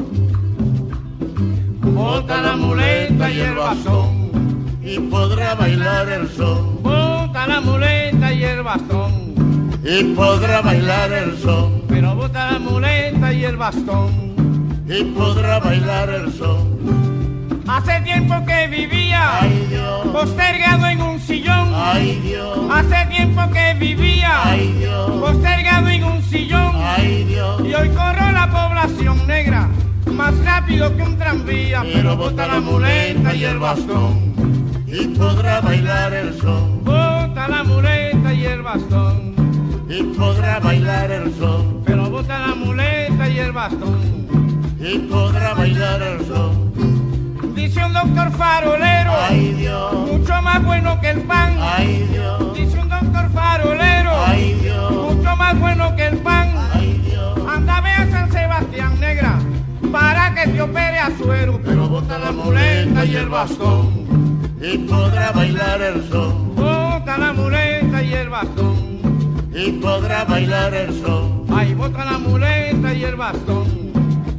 Bota 1.82 2.42
la 2.42 2.56
muleta 2.56 3.32
y 3.32 3.40
el 3.40 3.56
bastón 3.56 4.24
y 4.84 5.00
podrá 5.00 5.56
bailar 5.56 6.10
el 6.10 6.30
son. 6.30 6.84
Bota 6.84 7.48
la 7.48 7.62
muleta 7.62 8.34
y 8.34 8.44
el 8.44 8.64
bastón, 8.64 9.12
Y 9.84 10.04
podrá 10.16 10.62
bailar 10.62 11.12
el 11.12 11.38
son. 11.40 11.84
pero 11.88 12.16
bota 12.16 12.52
la 12.52 12.60
muleta 12.60 13.34
y 13.34 13.46
el 13.46 13.58
bastón. 13.58 14.12
Y 14.88 15.04
podrá 15.06 15.60
bailar 15.60 16.10
el 16.10 16.34
son. 16.34 17.03
Hace 17.76 18.02
tiempo 18.02 18.36
que 18.46 18.68
vivía 18.68 19.40
Ay 19.42 19.66
Dios, 19.68 20.08
postergado 20.08 20.86
en 20.86 21.02
un 21.02 21.20
sillón. 21.20 21.72
ay 21.74 22.20
Dios, 22.24 22.60
Hace 22.72 23.06
tiempo 23.10 23.42
que 23.52 23.74
vivía 23.80 24.42
ay 24.44 24.76
Dios, 24.78 25.10
postergado 25.20 25.90
en 25.90 26.04
un 26.04 26.22
sillón. 26.22 26.76
Dios. 27.28 27.62
Y 27.66 27.74
hoy 27.74 27.90
corro 27.90 28.32
la 28.32 28.48
población 28.48 29.26
negra 29.26 29.70
más 30.12 30.38
rápido 30.46 30.96
que 30.96 31.02
un 31.02 31.18
tranvía. 31.18 31.82
Pero 31.82 32.16
bota 32.16 32.46
la 32.46 32.60
muleta 32.60 33.34
y 33.34 33.44
el 33.44 33.58
bastón. 33.58 34.34
Y 34.86 35.08
podrá 35.08 35.60
bailar 35.60 36.14
el 36.14 36.40
son. 36.40 36.84
Bota 36.84 37.48
la 37.48 37.64
muleta 37.64 38.34
y 38.34 38.46
el 38.46 38.62
bastón. 38.62 39.34
Y 39.90 40.04
podrá 40.16 40.60
bailar 40.60 41.12
el 41.12 41.34
son. 41.40 41.82
Pero 41.84 42.10
bota 42.12 42.38
la 42.38 42.54
muleta 42.54 43.28
y 43.28 43.40
el 43.40 43.52
bastón. 43.52 44.28
Y 44.80 45.00
podrá 45.00 45.56
bailar 45.56 46.02
el 46.04 46.28
son. 46.28 46.73
Dice 47.64 47.86
un 47.86 47.94
doctor 47.94 48.30
farolero, 48.34 49.12
Ay 49.30 49.54
Dios, 49.54 49.94
mucho 49.94 50.42
más 50.42 50.62
bueno 50.64 51.00
que 51.00 51.10
el 51.12 51.22
pan. 51.22 51.56
ay 51.62 52.08
Dios, 52.12 52.54
Dice 52.54 52.78
un 52.78 52.90
doctor 52.90 53.30
farolero, 53.34 54.12
ay 54.28 54.54
Dios, 54.62 54.92
mucho 54.92 55.36
más 55.38 55.58
bueno 55.60 55.96
que 55.96 56.08
el 56.08 56.18
pan. 56.18 56.50
ay 56.74 57.02
Dios. 57.10 57.40
Anda 57.48 57.80
ve 57.80 57.90
a 57.92 58.10
San 58.12 58.32
Sebastián 58.34 59.00
negra 59.00 59.40
para 59.94 60.34
que 60.36 60.52
te 60.52 60.62
opere 60.62 61.00
a 61.00 61.18
suero. 61.18 61.60
Pero 61.64 61.88
bota 61.88 62.20
la 62.20 62.32
muleta 62.34 63.06
y 63.06 63.16
el 63.16 63.30
bastón. 63.30 64.52
Y 64.62 64.78
podrá 64.80 65.32
bailar 65.32 65.82
el 65.82 66.10
son. 66.10 66.56
Bota 66.56 67.18
la 67.18 67.32
muleta 67.32 68.04
y 68.04 68.14
el 68.14 68.30
bastón. 68.30 69.00
Y 69.56 69.72
podrá 69.74 70.26
bailar 70.26 70.74
el 70.74 71.02
son. 71.02 71.46
Ay, 71.56 71.74
bota 71.76 72.04
la 72.04 72.18
muleta 72.18 72.94
y 72.94 73.04
el 73.06 73.16
bastón. 73.16 73.66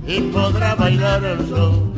Y 0.06 0.20
podrá 0.30 0.74
bailar 0.74 1.24
el 1.24 1.48
son. 1.48 1.94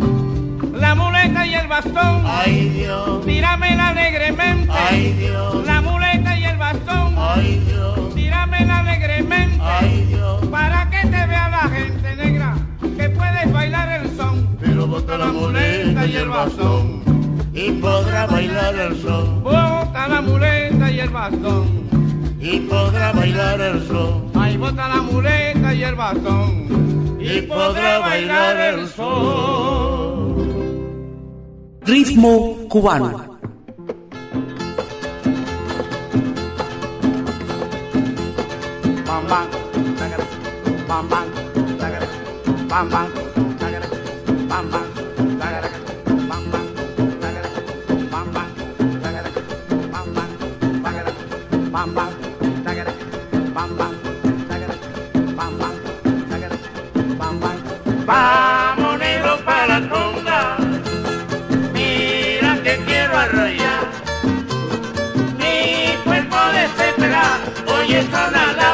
La 0.80 0.94
muleta 0.94 1.46
y 1.46 1.54
el 1.54 1.66
bastón. 1.68 2.22
Ay 2.26 2.68
Dios, 2.70 3.24
Tíramela 3.24 3.88
alegremente. 3.88 4.70
ay 4.72 5.12
Dios, 5.14 5.64
La 5.66 5.80
muleta 5.80 6.38
y 6.38 6.44
el 6.44 6.56
bastón. 6.56 7.14
ay 7.18 7.62
Dios, 7.66 8.14
Tíramela 8.14 8.78
alegremente. 8.80 9.58
ay 9.62 10.04
Dios. 10.08 10.46
Para 10.46 10.88
que 10.90 11.00
te 11.00 11.26
vea 11.26 11.48
la 11.48 11.68
gente 11.68 12.16
negra 12.16 12.54
que 12.96 13.08
puedes 13.10 13.52
bailar 13.52 14.00
el 14.02 14.16
son. 14.16 14.56
Pero 14.60 14.86
bota 14.86 15.18
la 15.18 15.26
muleta 15.26 16.06
y 16.06 16.16
el 16.16 16.28
bastón. 16.28 17.02
Y 17.54 17.70
podrá 17.72 18.26
bailar 18.26 18.74
el 18.74 19.00
son. 19.02 19.42
Bota 19.42 20.08
la 20.08 20.20
muleta 20.20 20.90
y 20.90 21.00
el 21.00 21.10
bastón. 21.10 21.86
Y 22.40 22.60
podrá 22.60 23.12
bailar 23.12 23.60
el 23.60 23.86
son. 23.88 24.30
Ahí 24.34 24.56
bota 24.56 24.88
la 24.88 25.02
muleta 25.02 25.74
y 25.74 25.82
el 25.82 25.94
bastón 25.94 26.66
y 27.18 27.40
podrá 27.42 27.98
bailar 27.98 28.56
el 28.56 28.86
son. 28.88 29.95
Ritmo 31.86 32.66
cubano. 32.68 33.36
Bam 58.06 58.55
oye 67.96 68.04
sonar 68.10 68.65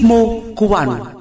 Ritmo 0.00 0.40
cubano. 0.56 1.19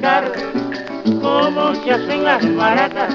Explicar 0.00 0.32
cómo 1.20 1.74
se 1.74 1.90
hacen 1.90 2.24
las 2.24 2.42
maracas. 2.48 3.14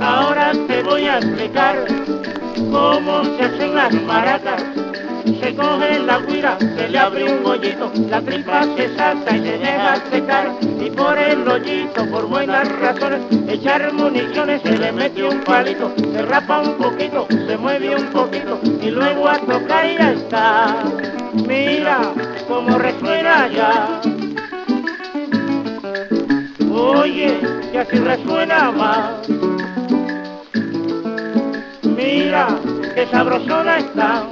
Ahora 0.00 0.52
te 0.66 0.82
voy 0.82 1.04
a 1.06 1.18
explicar 1.18 1.84
cómo 2.70 3.24
se 3.36 3.44
hacen 3.44 3.74
las 3.74 3.92
maracas. 4.04 4.62
Se 5.42 5.54
coge 5.54 5.98
la 5.98 6.18
guira, 6.20 6.56
se 6.58 6.88
le 6.88 6.98
abre 6.98 7.24
un 7.24 7.44
hoyito, 7.44 7.92
la 8.08 8.22
tripa 8.22 8.64
se 8.76 8.96
salta 8.96 9.36
y 9.36 9.40
se 9.40 9.58
deja 9.58 9.96
secar. 10.10 10.52
Y 10.80 10.90
por 10.90 11.18
el 11.18 11.46
hoyito, 11.46 12.06
por 12.06 12.26
buenas 12.26 12.66
razones, 12.80 13.20
echar 13.46 13.92
municiones, 13.92 14.62
se 14.62 14.78
le 14.78 14.90
mete 14.92 15.24
un 15.24 15.40
palito, 15.40 15.92
se 16.12 16.22
rapa 16.22 16.60
un 16.60 16.74
poquito, 16.74 17.26
se 17.28 17.56
mueve 17.58 17.94
un 17.94 18.06
poquito 18.06 18.58
y 18.80 18.90
luego 18.90 19.28
a 19.28 19.38
tocar 19.38 19.84
y 19.84 19.98
ya 19.98 20.12
está. 20.12 20.84
Mira 21.46 22.00
cómo 22.48 22.78
resuena 22.78 23.48
ya. 23.48 24.00
Oye, 26.78 27.40
que 27.72 27.78
así 27.78 27.98
resuena 27.98 28.70
más. 28.70 29.28
Mira, 31.82 32.46
qué 32.94 33.06
sabrosona 33.10 33.78
está. 33.78 34.22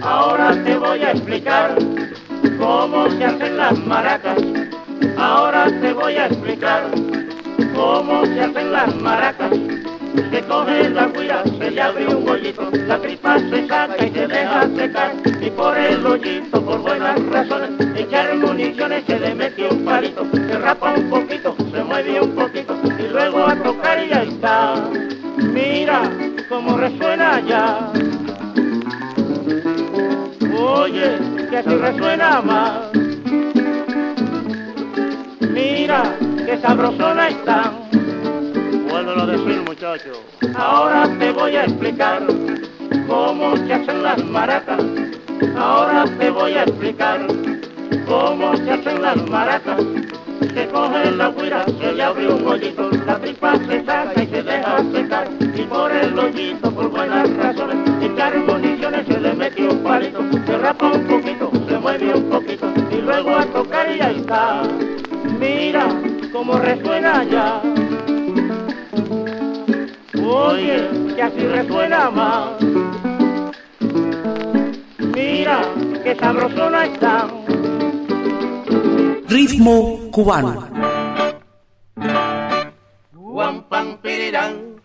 Ahora 0.00 0.64
te 0.64 0.78
voy 0.78 1.02
a 1.02 1.10
explicar 1.10 1.76
cómo 2.58 3.10
se 3.10 3.24
hacen 3.24 3.56
las 3.58 3.78
maracas. 3.86 4.38
Ahora 5.18 5.66
te 5.66 5.92
voy 5.92 6.14
a 6.16 6.26
explicar 6.26 6.90
cómo 7.74 8.24
se 8.24 8.40
hacen 8.40 8.72
las 8.72 8.94
maracas. 8.96 9.79
Se 10.30 10.42
coge 10.42 10.90
la 10.90 11.06
guira, 11.06 11.42
se 11.44 11.70
le 11.70 11.80
abre 11.80 12.06
un 12.06 12.28
hoyito, 12.28 12.70
la 12.86 12.98
tripa 12.98 13.38
se 13.38 13.66
saca 13.66 14.04
y 14.04 14.10
se 14.10 14.26
deja 14.26 14.68
secar. 14.76 15.12
Y 15.40 15.50
por 15.50 15.76
el 15.76 16.04
hoyito, 16.04 16.64
por 16.64 16.80
buenas 16.80 17.24
razones, 17.26 17.70
echar 17.96 18.36
municiones, 18.36 19.04
se 19.06 19.18
le 19.18 19.34
mete 19.34 19.68
un 19.68 19.84
palito, 19.84 20.26
se 20.32 20.58
rapa 20.58 20.94
un 20.94 21.08
poquito, 21.08 21.56
se 21.72 21.82
mueve 21.84 22.20
un 22.20 22.34
poquito, 22.34 22.76
y 22.98 23.08
luego 23.12 23.46
a 23.46 23.56
tocar 23.56 24.04
y 24.04 24.08
ya 24.10 24.22
está. 24.22 24.74
Mira 25.36 26.02
cómo 26.48 26.76
resuena 26.76 27.40
ya. 27.40 27.90
Oye, 30.60 31.18
que 31.48 31.56
así 31.56 31.74
resuena 31.76 32.42
más. 32.42 32.72
Mira, 35.40 36.02
qué 36.44 36.58
sabrosona 36.58 37.28
está. 37.28 37.72
Vuélvelo 38.90 39.22
a 39.22 39.26
decir, 39.26 39.62
muchacho. 39.66 40.12
Ahora 40.56 41.08
te 41.18 41.30
voy 41.30 41.54
a 41.54 41.64
explicar 41.64 42.26
cómo 43.06 43.56
se 43.56 43.72
hacen 43.72 44.02
las 44.02 44.24
maracas. 44.24 44.82
Ahora 45.56 46.04
te 46.18 46.30
voy 46.30 46.52
a 46.54 46.64
explicar 46.64 47.20
cómo 48.06 48.56
se 48.56 48.70
hacen 48.70 49.00
las 49.00 49.16
maracas. 49.28 49.80
Se 50.54 50.66
coge 50.68 51.10
la 51.12 51.30
guira, 51.30 51.64
se 51.64 51.92
le 51.92 52.02
abre 52.02 52.28
un 52.32 52.46
hoyito, 52.46 52.90
la 53.06 53.18
tripa 53.18 53.56
se 53.58 53.84
saca 53.84 54.22
y 54.22 54.26
se 54.26 54.42
deja 54.42 54.78
secar. 54.92 55.28
Y 55.54 55.62
por 55.62 55.92
el 55.92 56.18
hoyito, 56.18 56.70
por 56.72 56.88
buenas 56.88 57.30
razones, 57.36 57.76
en 58.02 58.16
carboniciones 58.16 59.06
se 59.06 59.20
le 59.20 59.32
mete 59.34 59.68
un 59.68 59.82
palito, 59.84 60.20
se 60.46 60.58
rapa 60.58 60.90
un 60.92 61.06
poquito, 61.06 61.52
se 61.68 61.78
mueve 61.78 62.14
un 62.14 62.28
poquito, 62.28 62.72
y 62.90 63.02
luego 63.02 63.36
a 63.36 63.46
tocar 63.46 63.94
y 63.94 64.00
ahí 64.00 64.16
está. 64.16 64.62
Mira 65.38 65.86
cómo 66.32 66.58
resuena 66.58 67.22
ya. 67.24 67.62
Oye, 70.32 70.88
que 71.16 71.22
así 71.22 71.40
resuena 71.40 72.08
más. 72.10 72.50
Mira, 74.98 75.62
qué 76.04 76.14
sabrosona 76.14 76.86
está. 76.86 77.28
Ritmo 79.28 79.98
cubano. 80.12 80.68
Guam, 83.12 83.62
pam, 83.64 83.96
pirirán, 83.98 84.78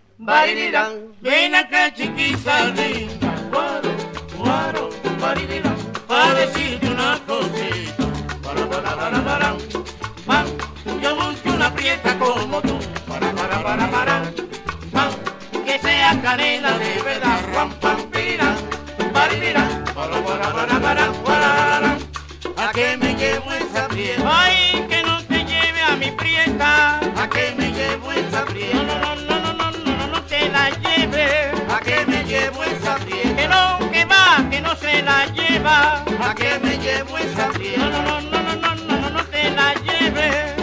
ven 1.21 1.55
acá 1.55 1.93
chiquita 1.93 2.65
linda, 2.77 3.36
guaro, 3.51 3.89
guaro, 4.38 4.89
barirán, 5.19 5.75
para 6.08 6.34
decirte 6.34 6.88
una 6.88 7.19
cosita, 7.27 8.05
para, 8.43 8.69
para, 8.69 8.95
para, 8.95 9.23
para, 9.23 9.55
pam, 10.25 10.47
yo 11.01 11.15
busco 11.15 11.49
una 11.49 11.73
prieta 11.73 12.17
como 12.17 12.62
tú, 12.62 12.75
canela 16.21 16.78
de 16.80 17.01
verdad, 17.04 17.39
guam, 17.51 17.71
pam, 17.80 18.10
pirirán, 18.12 18.56
barirán, 19.13 19.84
para, 19.93 20.21
para, 20.23 20.80
para, 20.80 21.12
para, 21.23 21.97
a 22.58 22.71
que 22.73 22.97
me 22.97 23.13
llevo 23.15 23.51
esa 23.54 23.88
prieta, 23.88 24.23
Ay, 24.25 24.86
que 24.89 25.04
no 25.04 25.21
te 25.23 25.43
lleve 25.45 25.82
a 25.82 25.95
mi 25.95 26.12
prieta. 26.12 26.99
a 26.99 27.30
que 27.30 27.54
me 27.58 27.71
llevo 27.71 28.12
esa 28.12 28.39
No, 28.41 28.45
prieta. 28.45 28.84
no, 28.84 29.15
no, 29.15 29.39
no, 29.39 29.54
no, 29.54 29.71
no, 29.71 29.95
no, 29.97 30.08
no 30.08 30.21
te 30.23 30.49
la 30.49 30.69
lleve. 30.69 31.51
¿A 31.69 31.80
qué 31.80 32.06
me 32.08 32.23
llevo 32.23 32.63
esa 32.63 32.95
Que 32.95 33.06
prieta? 33.06 33.47
no, 33.47 33.91
que 33.91 34.06
va, 34.06 34.49
que 34.49 34.62
no 34.62 34.75
se 34.75 35.01
la 35.04 35.25
lleva. 35.28 36.04
¿A 36.30 36.34
qué 36.36 36.60
me 36.62 36.78
llevo 36.78 37.17
esa 37.17 37.47
No, 37.47 37.54
prieta? 37.54 37.86
no, 37.89 38.01
no, 38.01 38.21
no, 38.21 38.41
no, 38.41 38.56
no, 38.56 38.75
no, 38.75 38.97
no, 39.01 39.10
no 39.10 39.23
te 39.25 39.49
la 39.51 39.73
lleve. 39.75 40.55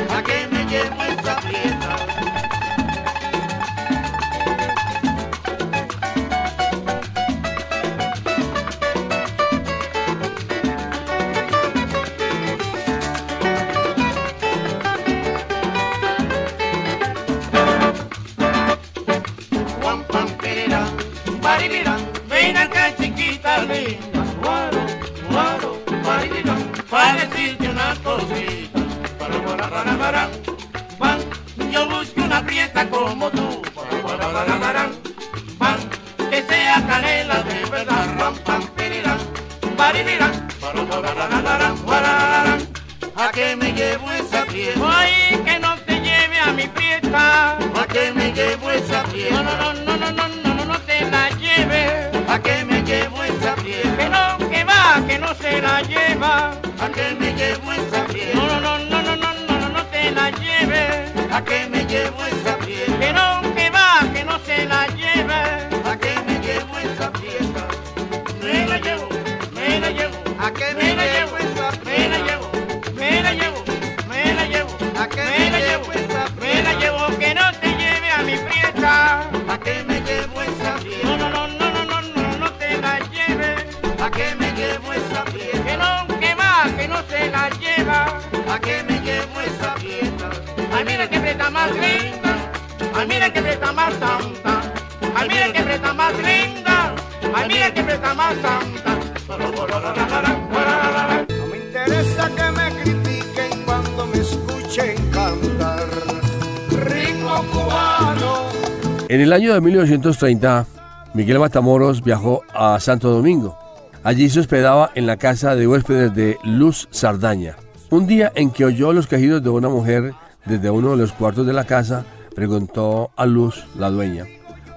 En 109.12 109.20
el 109.20 109.35
año 109.35 109.53
de 109.53 109.61
1930, 109.61 110.64
Miguel 111.12 111.38
Matamoros 111.38 112.03
viajó 112.03 112.40
a 112.55 112.81
Santo 112.81 113.11
Domingo. 113.11 113.59
Allí 114.03 114.31
se 114.31 114.40
hospedaba 114.40 114.90
en 114.94 115.07
la 115.07 115.18
casa 115.18 115.55
de 115.55 115.68
huéspedes 115.68 116.14
de 116.14 116.38
Luz 116.44 116.88
Sardaña. 116.90 117.57
Un 117.90 118.07
día 118.07 118.33
en 118.35 118.51
que 118.51 118.64
oyó 118.64 118.94
los 118.94 119.07
quejidos 119.07 119.42
de 119.42 119.51
una 119.51 119.68
mujer 119.68 120.14
desde 120.46 120.70
uno 120.70 120.92
de 120.92 120.96
los 120.96 121.12
cuartos 121.12 121.46
de 121.46 121.53
la 121.53 121.64
casa, 121.64 122.07
preguntó 122.35 123.11
a 123.14 123.27
Luz, 123.27 123.66
la 123.77 123.90
dueña, 123.90 124.25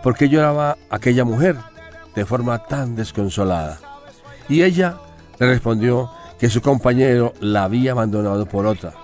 ¿por 0.04 0.18
qué 0.18 0.28
lloraba 0.28 0.76
aquella 0.90 1.24
mujer 1.24 1.56
de 2.14 2.26
forma 2.26 2.62
tan 2.66 2.94
desconsolada? 2.98 3.80
Y 4.50 4.64
ella 4.64 4.98
le 5.40 5.48
respondió 5.48 6.12
que 6.38 6.50
su 6.50 6.62
compañero 6.62 7.32
la 7.40 7.64
había 7.64 7.94
abandonado 7.94 8.46
por 8.48 8.66
otra. 8.66 8.96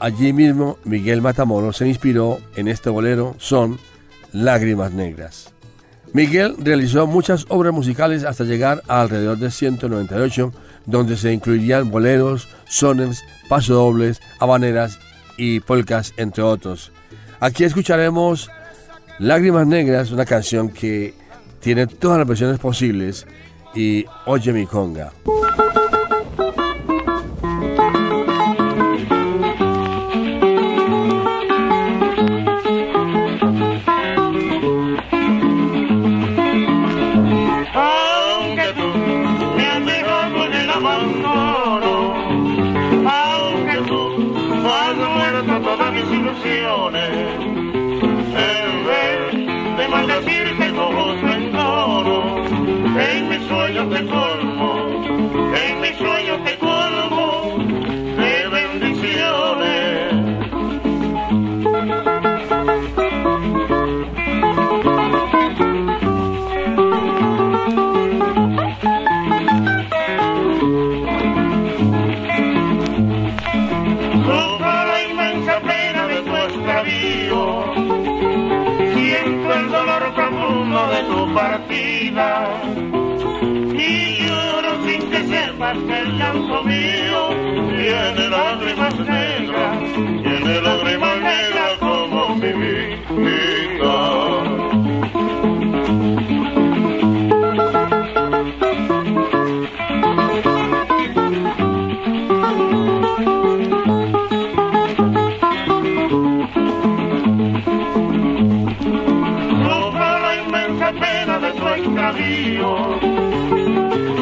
Allí 0.00 0.32
mismo 0.32 0.78
Miguel 0.82 1.22
Matamoros 1.22 1.76
se 1.76 1.86
inspiró 1.86 2.40
en 2.56 2.66
este 2.66 2.90
bolero 2.90 3.36
son 3.38 3.78
Lágrimas 4.32 4.92
Negras. 4.92 5.52
Miguel 6.12 6.56
realizó 6.58 7.06
muchas 7.06 7.44
obras 7.48 7.72
musicales 7.72 8.24
hasta 8.24 8.44
llegar 8.44 8.82
a 8.88 9.02
alrededor 9.02 9.38
de 9.38 9.50
198, 9.50 10.52
donde 10.86 11.16
se 11.16 11.32
incluirían 11.32 11.90
boleros, 11.90 12.48
sones, 12.66 13.22
pasodobles, 13.48 14.20
habaneras 14.40 14.98
y 15.36 15.60
polcas, 15.60 16.14
entre 16.16 16.42
otros. 16.42 16.92
Aquí 17.40 17.64
escucharemos 17.64 18.50
Lágrimas 19.18 19.66
Negras, 19.66 20.10
una 20.10 20.24
canción 20.24 20.70
que 20.70 21.14
tiene 21.60 21.86
todas 21.86 22.18
las 22.18 22.26
versiones 22.26 22.58
posibles, 22.58 23.26
y 23.74 24.06
Oye 24.26 24.52
mi 24.52 24.66
conga. 24.66 25.12
El 79.58 79.70
dolor 79.70 80.14
profundo 80.14 80.88
de 80.88 81.02
tu 81.04 81.34
partida. 81.34 82.28
Y 83.74 84.26
lloro 84.26 84.72
sin 84.84 85.10
que 85.10 85.24
sepas 85.24 85.76
el 85.76 86.18
llanto 86.18 86.62
mío 86.64 87.28
tiene 87.76 88.28
lágrimas 88.28 88.94
negras, 88.98 89.78
tiene 90.22 90.60
lágrimas 90.60 91.16
negras 91.20 91.67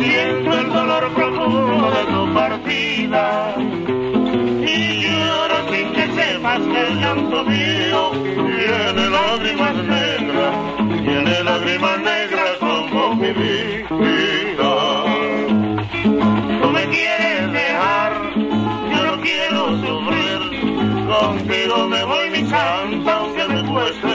siento 0.01 0.59
el 0.59 0.69
dolor 0.73 1.13
profundo 1.15 1.91
de 1.91 2.05
tu 2.13 2.35
partida 2.35 3.55
y 3.59 5.01
lloro 5.03 5.57
sin 5.71 5.93
que 5.93 6.07
sepas 6.15 6.61
que 6.61 6.81
el 6.89 7.01
llanto 7.01 7.45
mío 7.45 8.11
tiene 8.13 9.11
lágrimas 9.11 9.77
negras, 9.77 10.55
tiene 11.05 11.45
lágrimas 11.45 11.99
negras 12.01 12.57
como 12.61 13.15
mi 13.17 13.33
vida. 13.33 14.73
Tú 16.63 16.71
me 16.71 16.85
quieres 16.89 17.53
dejar, 17.53 18.13
yo 18.35 19.07
no 19.07 19.21
quiero 19.21 19.61
sufrir, 19.85 20.41
contigo 21.09 21.89
me 21.89 22.05
voy 22.05 22.31
mi 22.31 22.49
santa 22.49 23.17
aunque 23.17 23.49
me 23.49 23.63
cueste 23.71 24.06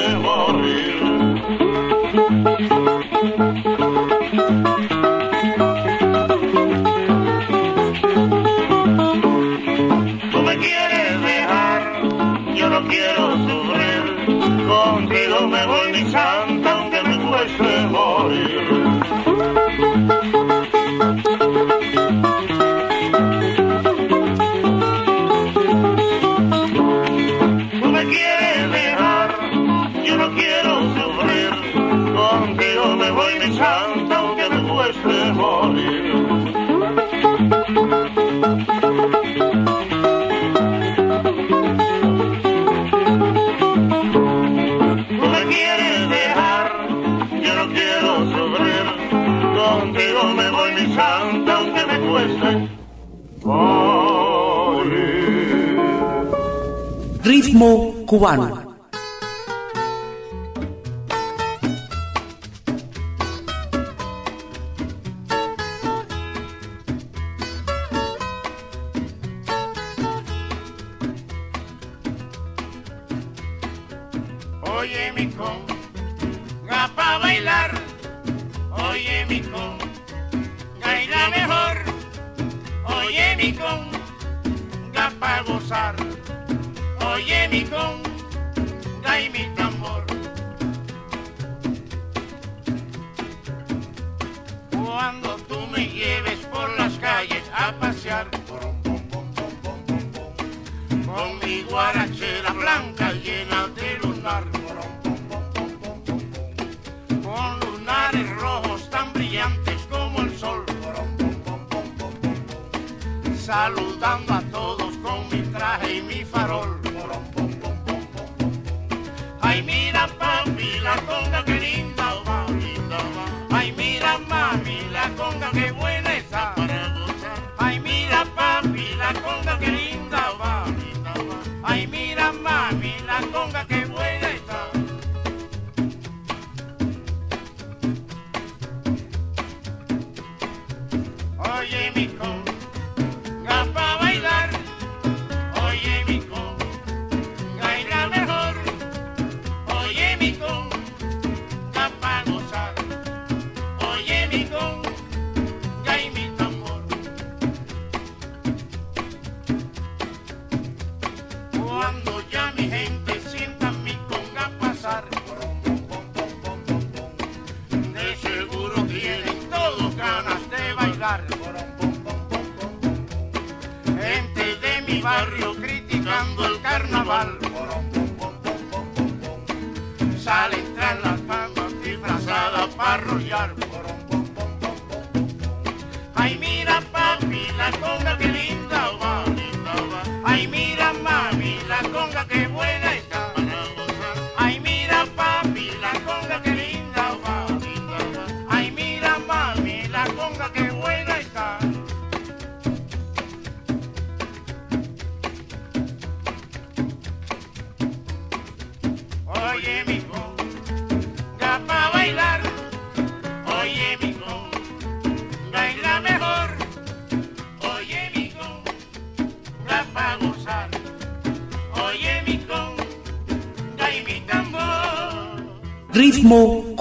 Ritmo 57.24 57.94
cubano. 58.06 58.71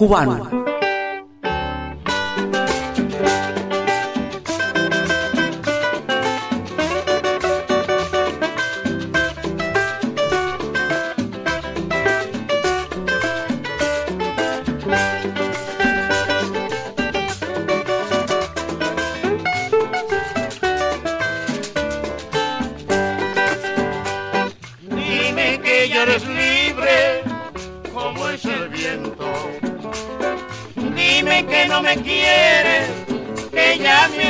cubano. 0.01 0.60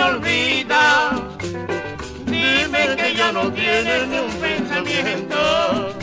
Olvida, 0.03 1.13
dime 2.25 2.97
que 2.97 3.15
ya 3.15 3.33
no 3.33 3.53
tienes 3.53 4.09
ni 4.09 4.19
un 4.19 4.33
pensamiento, 4.41 5.95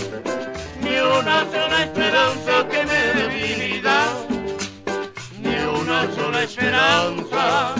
ni 0.81 0.95
una 1.19 1.45
sola 1.51 1.83
esperanza 1.83 2.67
que 2.69 2.85
me 2.85 3.01
debilidad, 3.21 4.13
ni 5.41 5.55
una 5.81 6.15
sola 6.15 6.43
esperanza. 6.43 7.76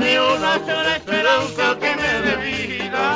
Ni 0.00 0.16
una 0.16 0.58
sola 0.66 0.96
esperanza 0.96 1.78
que 1.80 1.90
me 1.96 2.12
dé 2.24 2.36
vida, 2.36 3.06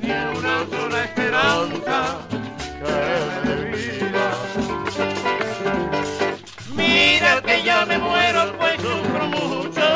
ni 0.00 0.10
una 0.10 0.56
sola 0.70 1.04
esperanza 1.04 2.18
que 2.80 2.92
me 2.92 3.50
dé 3.50 3.56
vida. 3.76 4.26
Mira 6.76 7.42
que 7.42 7.62
ya 7.62 7.84
me 7.86 7.98
muero, 7.98 8.52
pues 8.58 8.76
sufro 8.80 9.26
mucho. 9.26 9.88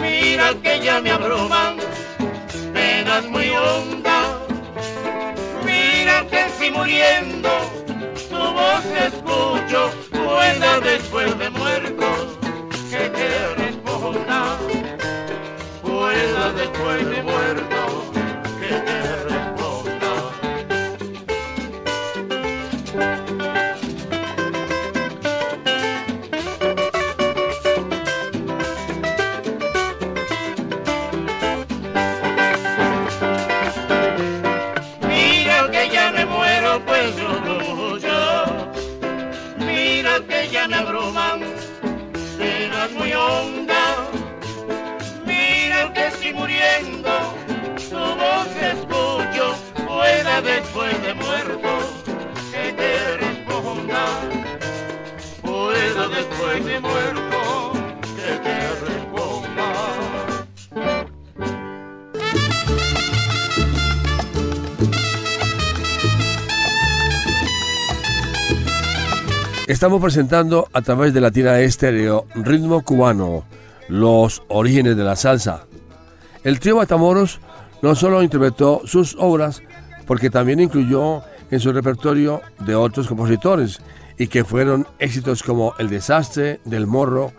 Mira 0.00 0.54
que 0.62 0.80
ya 0.80 1.00
me 1.00 1.10
abruman 1.10 1.76
penas 2.72 3.24
muy 3.26 3.48
hondas. 3.50 4.28
Mira 5.64 6.26
que 6.30 6.48
si 6.58 6.70
muriendo 6.70 7.33
me 40.68 40.76
abruman 40.76 41.40
penas 42.38 42.90
muy 42.92 43.12
hondas. 43.12 43.98
Mira 45.26 45.92
que 45.92 46.10
si 46.12 46.32
muriendo 46.32 47.34
tu 47.90 47.96
voz 47.96 48.48
escucho, 48.56 49.56
pueda 49.86 50.40
después 50.40 51.02
de 51.02 51.14
muerto 51.14 51.70
que 52.52 52.72
te 52.72 53.16
responda. 53.18 54.04
Pueda 55.42 56.08
después 56.08 56.64
de 56.64 56.80
muerto 56.80 57.23
Estamos 69.74 70.00
presentando 70.00 70.68
a 70.72 70.82
través 70.82 71.12
de 71.12 71.20
Latina 71.20 71.58
Estéreo 71.58 72.26
Ritmo 72.36 72.84
Cubano, 72.84 73.42
los 73.88 74.44
orígenes 74.46 74.96
de 74.96 75.02
la 75.02 75.16
salsa. 75.16 75.66
El 76.44 76.60
trío 76.60 76.76
Matamoros 76.76 77.40
no 77.82 77.96
solo 77.96 78.22
interpretó 78.22 78.82
sus 78.84 79.16
obras, 79.18 79.64
porque 80.06 80.30
también 80.30 80.60
incluyó 80.60 81.22
en 81.50 81.58
su 81.58 81.72
repertorio 81.72 82.40
de 82.60 82.76
otros 82.76 83.08
compositores 83.08 83.80
y 84.16 84.28
que 84.28 84.44
fueron 84.44 84.86
éxitos 85.00 85.42
como 85.42 85.74
El 85.80 85.90
desastre 85.90 86.60
del 86.64 86.86
morro 86.86 87.32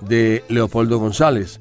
de 0.00 0.44
Leopoldo 0.48 0.98
González, 0.98 1.60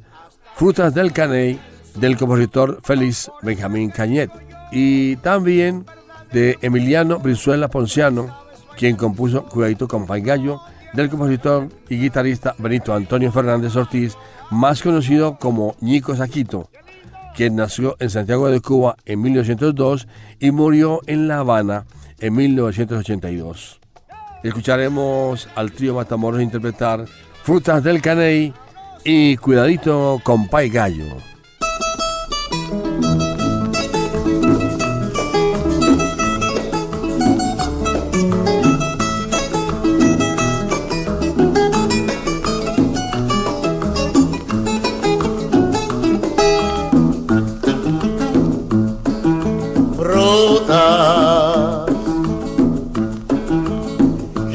Frutas 0.55 0.93
del 0.93 1.11
Caney 1.11 1.59
del 1.95 2.15
compositor 2.15 2.79
Félix 2.83 3.29
Benjamín 3.41 3.91
Cañet 3.91 4.31
y 4.71 5.17
también 5.17 5.85
de 6.31 6.57
Emiliano 6.61 7.19
Brizuela 7.19 7.67
Ponciano, 7.67 8.44
quien 8.77 8.95
compuso 8.95 9.45
Cuidadito 9.45 9.87
con 9.87 10.05
Gallo 10.05 10.61
del 10.93 11.09
compositor 11.09 11.69
y 11.89 11.97
guitarrista 11.97 12.55
Benito 12.57 12.93
Antonio 12.93 13.31
Fernández 13.31 13.75
Ortiz, 13.75 14.17
más 14.49 14.81
conocido 14.81 15.37
como 15.37 15.75
Ñico 15.81 16.15
Saquito, 16.15 16.69
quien 17.35 17.55
nació 17.55 17.97
en 17.99 18.09
Santiago 18.09 18.49
de 18.49 18.61
Cuba 18.61 18.95
en 19.05 19.21
1902 19.21 20.07
y 20.39 20.51
murió 20.51 21.01
en 21.07 21.27
La 21.27 21.39
Habana 21.39 21.85
en 22.19 22.33
1982. 22.33 23.81
Escucharemos 24.43 25.49
al 25.55 25.71
trío 25.71 25.95
Matamoros 25.95 26.41
interpretar 26.41 27.05
Frutas 27.43 27.83
del 27.83 28.01
Caney 28.01 28.53
y 29.03 29.37
Cuidadito 29.37 30.21
con 30.23 30.47
Pai 30.47 30.69
Gallo. 30.69 31.34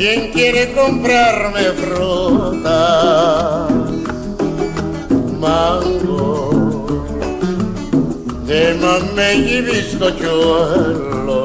¿Quién 0.01 0.33
quiere 0.33 0.73
comprarme 0.73 1.61
fruta? 1.73 3.69
Mango, 5.39 7.05
de 8.47 8.75
mamey 8.81 9.57
y 9.57 9.61
bizcochuelo. 9.61 11.43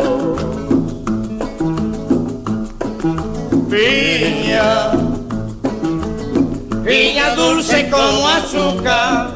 Piña, 3.70 4.94
piña 6.86 7.36
dulce 7.36 7.90
como 7.90 8.26
azúcar 8.26 9.36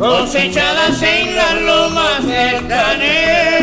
cosechadas 0.00 1.00
en 1.00 1.36
las 1.36 1.62
lomas 1.62 2.26
del 2.26 2.66
Cané. 2.66 3.57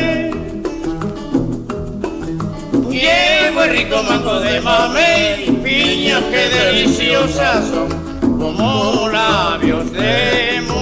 Llevo 2.96 3.64
el 3.64 3.72
rico 3.72 4.02
mango 4.04 4.40
de 4.40 4.62
mamey, 4.62 5.52
piñas 5.62 6.24
que 6.32 6.48
deliciosas 6.48 7.68
son, 7.68 7.90
como 8.40 9.10
labios 9.10 9.92
de 9.92 10.62
mujer. 10.62 10.75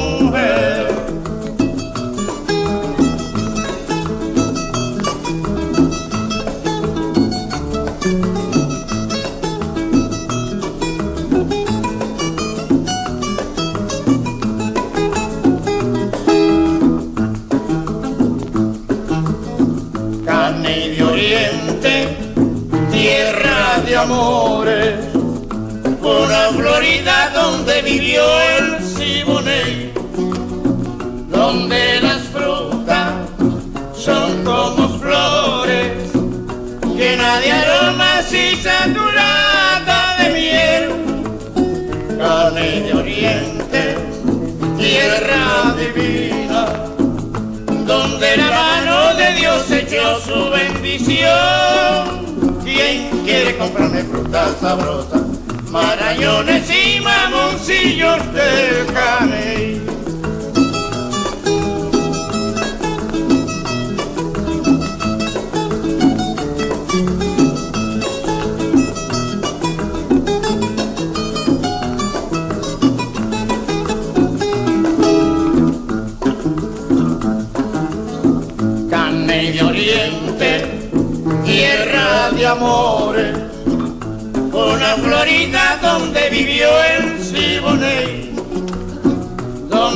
De 23.94 24.00
amores, 24.00 24.96
una 26.02 26.50
Florida 26.58 27.32
donde 27.36 27.80
vivió 27.84 28.24
el 28.58 28.84
Siboney, 28.84 29.94
donde 31.30 32.02
las 32.02 32.24
frutas 32.34 33.14
son 33.96 34.44
como 34.44 34.98
flores, 34.98 35.92
llena 36.96 37.40
de 37.40 37.52
aromas 37.52 38.34
y 38.34 38.56
saturada 38.56 40.18
de 40.18 40.30
miel. 40.40 40.90
Carne 42.18 42.82
de 42.82 42.94
Oriente, 42.96 43.98
tierra 44.80 45.76
divina 45.78 46.66
donde 47.86 48.38
la 48.38 48.50
mano 48.50 49.14
de 49.18 49.34
Dios 49.36 49.70
echó 49.70 50.20
su 50.20 50.50
bendición. 50.50 52.23
¿Quién 52.84 53.24
quiere 53.24 53.58
comprarme 53.58 54.04
frutas 54.04 54.58
sabrosas, 54.60 55.22
marañones 55.72 56.70
y 56.70 57.00
mamoncillos 57.00 58.34
del 58.34 58.86
caney? 58.94 59.73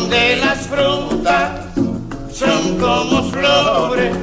Donde 0.10 0.38
las 0.38 0.60
frutas 0.68 1.52
son 2.32 2.78
como 2.80 3.30
flores, 3.30 4.16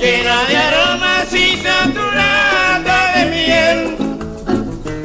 llenas 0.00 0.48
de 0.48 0.56
aromas 0.56 1.34
y 1.34 1.58
saturadas 1.58 3.14
de 3.14 3.24
miel, 3.26 3.96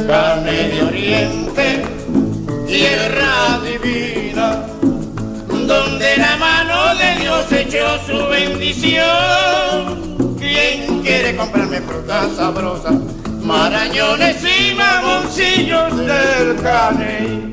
carne 0.08 0.70
de 0.70 0.82
oriente, 0.82 1.84
tierra 2.66 3.60
divina, 3.66 4.62
donde 5.50 6.18
la 6.20 6.38
mano 6.38 6.96
de 6.96 7.16
Dios 7.20 7.52
echó 7.52 8.00
su 8.06 8.28
bendición. 8.30 9.18
¿Quién 10.40 11.02
quiere 11.02 11.36
comprarme 11.36 11.82
frutas 11.82 12.32
sabrosas? 12.38 12.96
Marañones 13.42 14.38
y 14.42 14.74
mamoncillos 14.74 15.98
del 15.98 16.62
caney. 16.62 17.45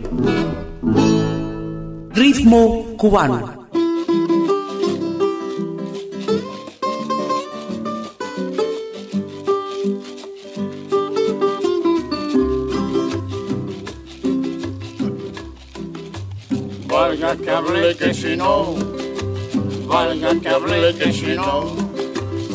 Ritmo 2.15 2.95
cubano. 2.99 3.67
Valga 16.87 17.37
que 17.37 17.51
hable 17.51 17.97
que 17.97 18.13
si 18.13 18.37
no, 18.37 18.75
valga 19.87 20.39
que 20.39 20.49
hable 20.49 20.95
que 20.95 21.13
si 21.13 21.35
no, 21.35 21.75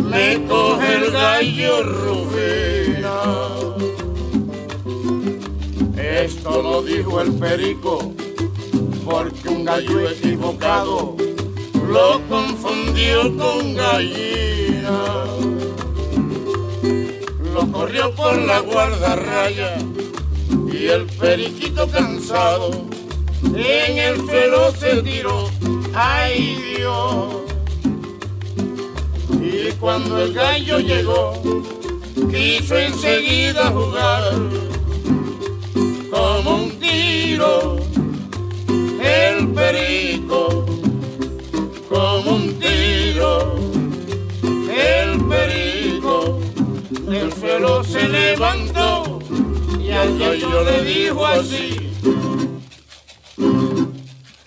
me 0.03 0.45
coge 0.47 0.95
el 0.95 1.11
gallo 1.11 1.83
Rufina. 1.83 3.17
Esto 5.97 6.61
lo 6.61 6.83
dijo 6.83 7.21
el 7.21 7.31
perico, 7.33 8.13
gallo 9.67 10.09
equivocado 10.09 11.17
lo 11.89 12.21
confundió 12.29 13.35
con 13.35 13.75
gallina. 13.75 15.25
Lo 17.53 17.69
corrió 17.73 18.15
por 18.15 18.37
la 18.37 18.61
guardarraya 18.61 19.77
y 20.71 20.85
el 20.85 21.05
periquito 21.19 21.85
cansado 21.89 22.71
en 23.43 23.97
el 23.97 24.15
suelo 24.25 24.71
se 24.71 25.01
tiró, 25.01 25.49
ay 25.93 26.57
Dios. 26.77 27.35
Y 29.41 29.71
cuando 29.81 30.23
el 30.23 30.33
gallo 30.33 30.79
llegó, 30.79 31.33
quiso 32.31 32.77
enseguida 32.77 33.69
jugar 33.71 34.31
como 36.09 36.55
un 36.55 36.79
tiro, 36.79 37.76
del 47.19 47.33
suelo 47.33 47.83
se 47.83 48.07
levantó 48.07 49.19
y 49.79 49.91
al 49.91 50.17
gallo 50.19 50.63
le 50.63 50.83
dijo 50.83 51.25
así. 51.25 51.91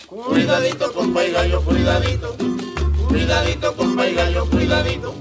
Cuidadito, 0.06 0.92
compa 0.92 1.24
y 1.24 1.32
gallo, 1.32 1.60
cuidadito. 1.62 2.36
Cuidadito, 3.08 3.76
compa 3.76 4.06
y 4.08 4.14
gallo, 4.14 4.46
cuidadito. 4.46 5.14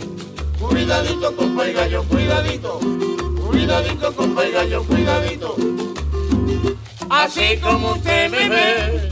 Cuidadito, 0.60 1.36
compa 1.36 1.68
y 1.68 1.74
gallo, 1.74 2.04
cuidadito. 2.04 2.80
Cuidadito, 3.48 4.16
compa 4.16 4.46
y 4.48 4.52
gallo, 4.52 4.84
cuidadito. 4.84 5.56
Así 7.10 7.58
como 7.58 7.94
usted 7.94 8.30
me 8.30 8.50
ve, 8.50 9.10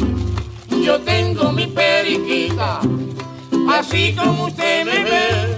yo 0.84 1.00
tengo 1.02 1.52
mi 1.52 1.66
periquita. 1.68 2.82
Así 3.72 4.14
como 4.16 4.46
usted 4.46 4.86
me 4.86 5.04
ve, 5.04 5.57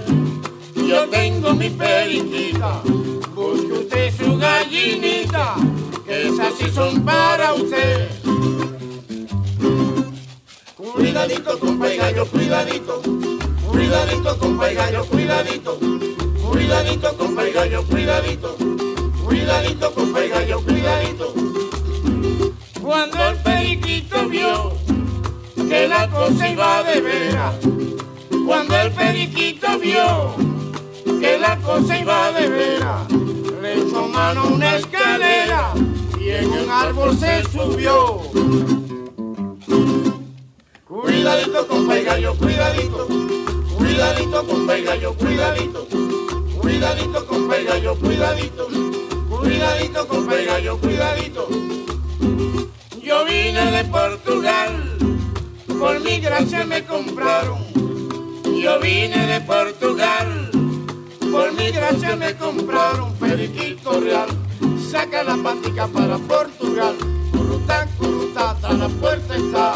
yo 0.90 1.08
tengo 1.08 1.54
mi 1.54 1.70
periquita. 1.70 2.82
Busque 3.34 3.72
usted 3.72 4.12
su 4.16 4.36
gallinita, 4.36 5.54
que 6.04 6.28
esas 6.28 6.52
sí 6.58 6.68
son 6.74 7.04
para 7.04 7.54
usted. 7.54 8.08
Cuidadito, 10.76 11.58
compa 11.60 11.94
y 11.94 11.96
gallo, 11.96 12.26
cuidadito. 12.26 13.00
Cuidadito, 13.68 14.38
compa 14.38 14.72
y 14.72 14.74
gallo, 14.74 15.06
cuidadito. 15.06 15.78
Cuidadito, 16.50 17.16
compa 17.16 17.48
y 17.48 17.52
gallo, 17.52 17.84
cuidadito. 17.84 18.56
Cuidadito, 19.24 19.94
compa 19.94 20.24
y 20.24 20.28
gallo, 20.28 20.60
cuidadito. 20.60 21.34
Cuando 22.82 23.28
el 23.28 23.36
periquito 23.36 24.28
vio 24.28 24.72
que 25.68 25.86
la 25.86 26.08
cosa 26.10 26.48
iba 26.48 26.82
de 26.82 27.00
veras. 27.00 27.54
Cuando 28.44 28.76
el 28.76 28.90
periquito 28.90 29.78
vio 29.78 30.49
que 31.18 31.38
la 31.38 31.56
cosa 31.56 31.98
iba 31.98 32.32
de 32.32 32.48
veras. 32.48 33.10
Le 33.62 33.74
echó 33.74 34.06
mano 34.08 34.48
una 34.48 34.76
escalera 34.76 35.72
y 36.20 36.28
en 36.30 36.50
un 36.50 36.70
árbol 36.70 37.16
se 37.18 37.42
subió. 37.44 38.20
Cuidadito, 40.86 41.66
compa 41.66 41.98
y 41.98 42.04
gallo, 42.04 42.34
cuidadito. 42.36 43.08
Cuidadito, 43.76 44.46
compa 44.46 44.78
y 44.78 44.82
gallo, 44.84 45.14
cuidadito. 45.14 45.86
Cuidadito, 46.60 47.26
compa 47.26 47.58
y 47.58 47.64
gallo, 47.64 47.96
cuidadito. 47.96 48.68
Cuidadito, 49.28 50.08
compa 50.08 50.40
y 50.40 50.44
gallo, 50.46 50.78
cuidadito. 50.78 51.48
Yo 53.02 53.24
vine 53.24 53.72
de 53.72 53.84
Portugal, 53.86 54.98
por 55.66 56.00
mi 56.00 56.20
gracia 56.20 56.64
me 56.64 56.84
compraron. 56.84 57.64
Yo 58.44 58.78
vine 58.78 59.26
de 59.26 59.40
Portugal, 59.40 60.50
por 61.30 61.52
mi 61.52 61.70
gracia 61.70 62.16
me 62.16 62.34
compraron. 62.36 63.12
Periquito 63.14 64.00
real, 64.00 64.28
saca 64.90 65.22
la 65.22 65.36
patica 65.36 65.86
para 65.86 66.18
Portugal. 66.18 66.96
Curutá, 67.32 67.86
curutá, 67.98 68.50
hasta 68.50 68.72
la 68.72 68.88
puerta 68.88 69.36
está. 69.36 69.74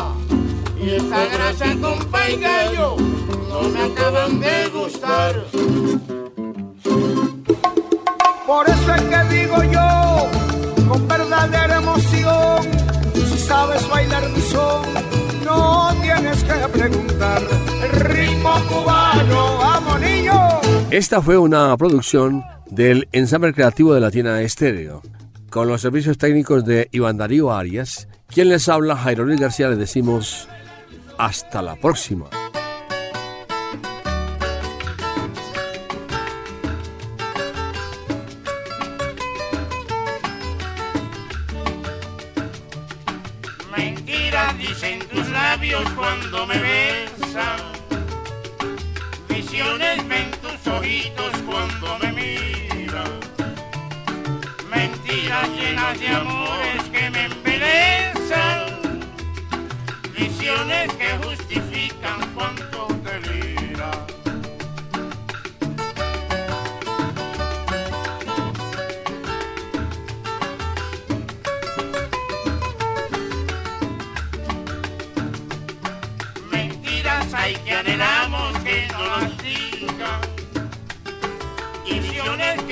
Y 0.80 0.90
esta 0.90 1.24
grasa, 1.26 1.66
compa 1.80 2.28
y 2.28 2.36
gallo, 2.36 2.96
no 3.48 3.62
me 3.68 3.82
acaban 3.82 4.40
de 4.40 4.68
gustar. 4.68 5.44
Por 8.46 8.68
eso 8.68 8.94
es 8.94 9.02
que 9.02 9.34
digo 9.34 9.62
yo, 9.64 10.28
con 10.88 11.08
verdadera 11.08 11.76
emoción, 11.76 12.62
si 13.14 13.38
sabes 13.38 13.88
bailar 13.88 14.28
mi 14.28 14.40
son, 14.42 14.82
no 15.44 15.94
tienes 16.02 16.44
que 16.44 16.68
preguntar. 16.68 17.42
El 17.82 17.90
ritmo 18.00 18.52
cubano, 18.68 19.58
vamos 19.58 20.00
niño. 20.00 20.63
Esta 20.94 21.20
fue 21.20 21.36
una 21.36 21.76
producción 21.76 22.44
del 22.70 23.08
ensamble 23.10 23.52
creativo 23.52 23.94
de 23.94 24.00
Latina 24.00 24.40
Estéreo, 24.42 25.02
con 25.50 25.66
los 25.66 25.80
servicios 25.80 26.18
técnicos 26.18 26.64
de 26.64 26.88
Iván 26.92 27.16
Darío 27.16 27.52
Arias. 27.52 28.06
Quien 28.28 28.48
les 28.48 28.68
habla, 28.68 28.94
Jairo 28.96 29.24
Luis 29.24 29.40
García, 29.40 29.68
les 29.70 29.78
decimos 29.78 30.48
hasta 31.18 31.62
la 31.62 31.74
próxima. 31.74 32.26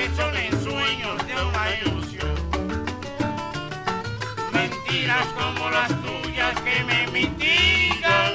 Que 0.03 0.16
son 0.16 0.36
ensueños 0.36 1.26
de 1.28 1.34
una 1.34 1.64
ilusión. 1.80 2.34
Mentiras 4.53 5.26
como 5.38 5.70
las 5.70 5.88
tuyas 6.03 6.61
que 6.62 6.82
me 6.84 7.07
mitigan. 7.12 8.32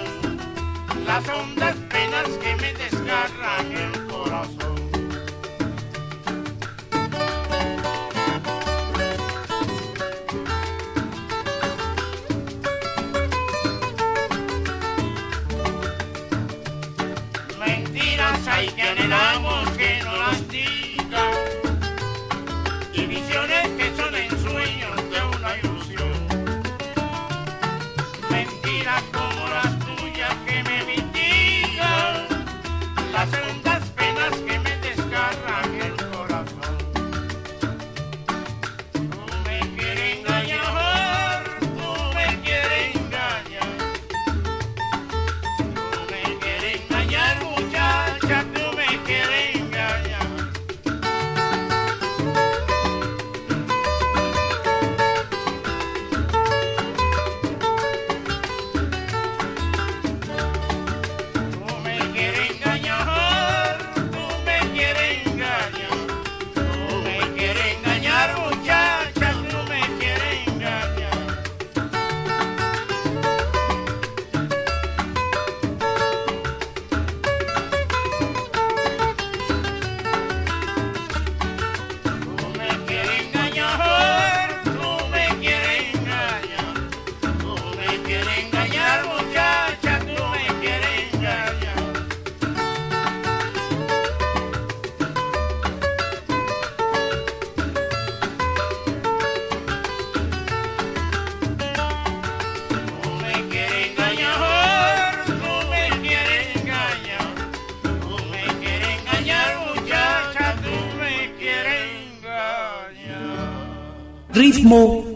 Las 1.06 1.28
hondas 1.28 1.76
penas 1.90 2.30
que 2.42 2.56
me 2.56 2.74
desgarran 2.74 4.07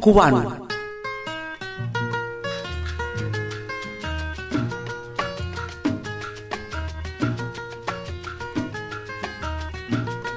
cubano. 0.02 0.68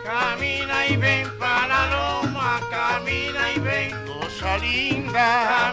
Camina 0.04 0.86
y 0.86 0.96
ven 0.96 1.28
para 1.38 1.88
Loma, 1.94 2.60
camina 2.70 3.50
y 3.56 3.58
ven, 3.60 3.90
cosa 4.06 4.58
linda. 4.58 5.72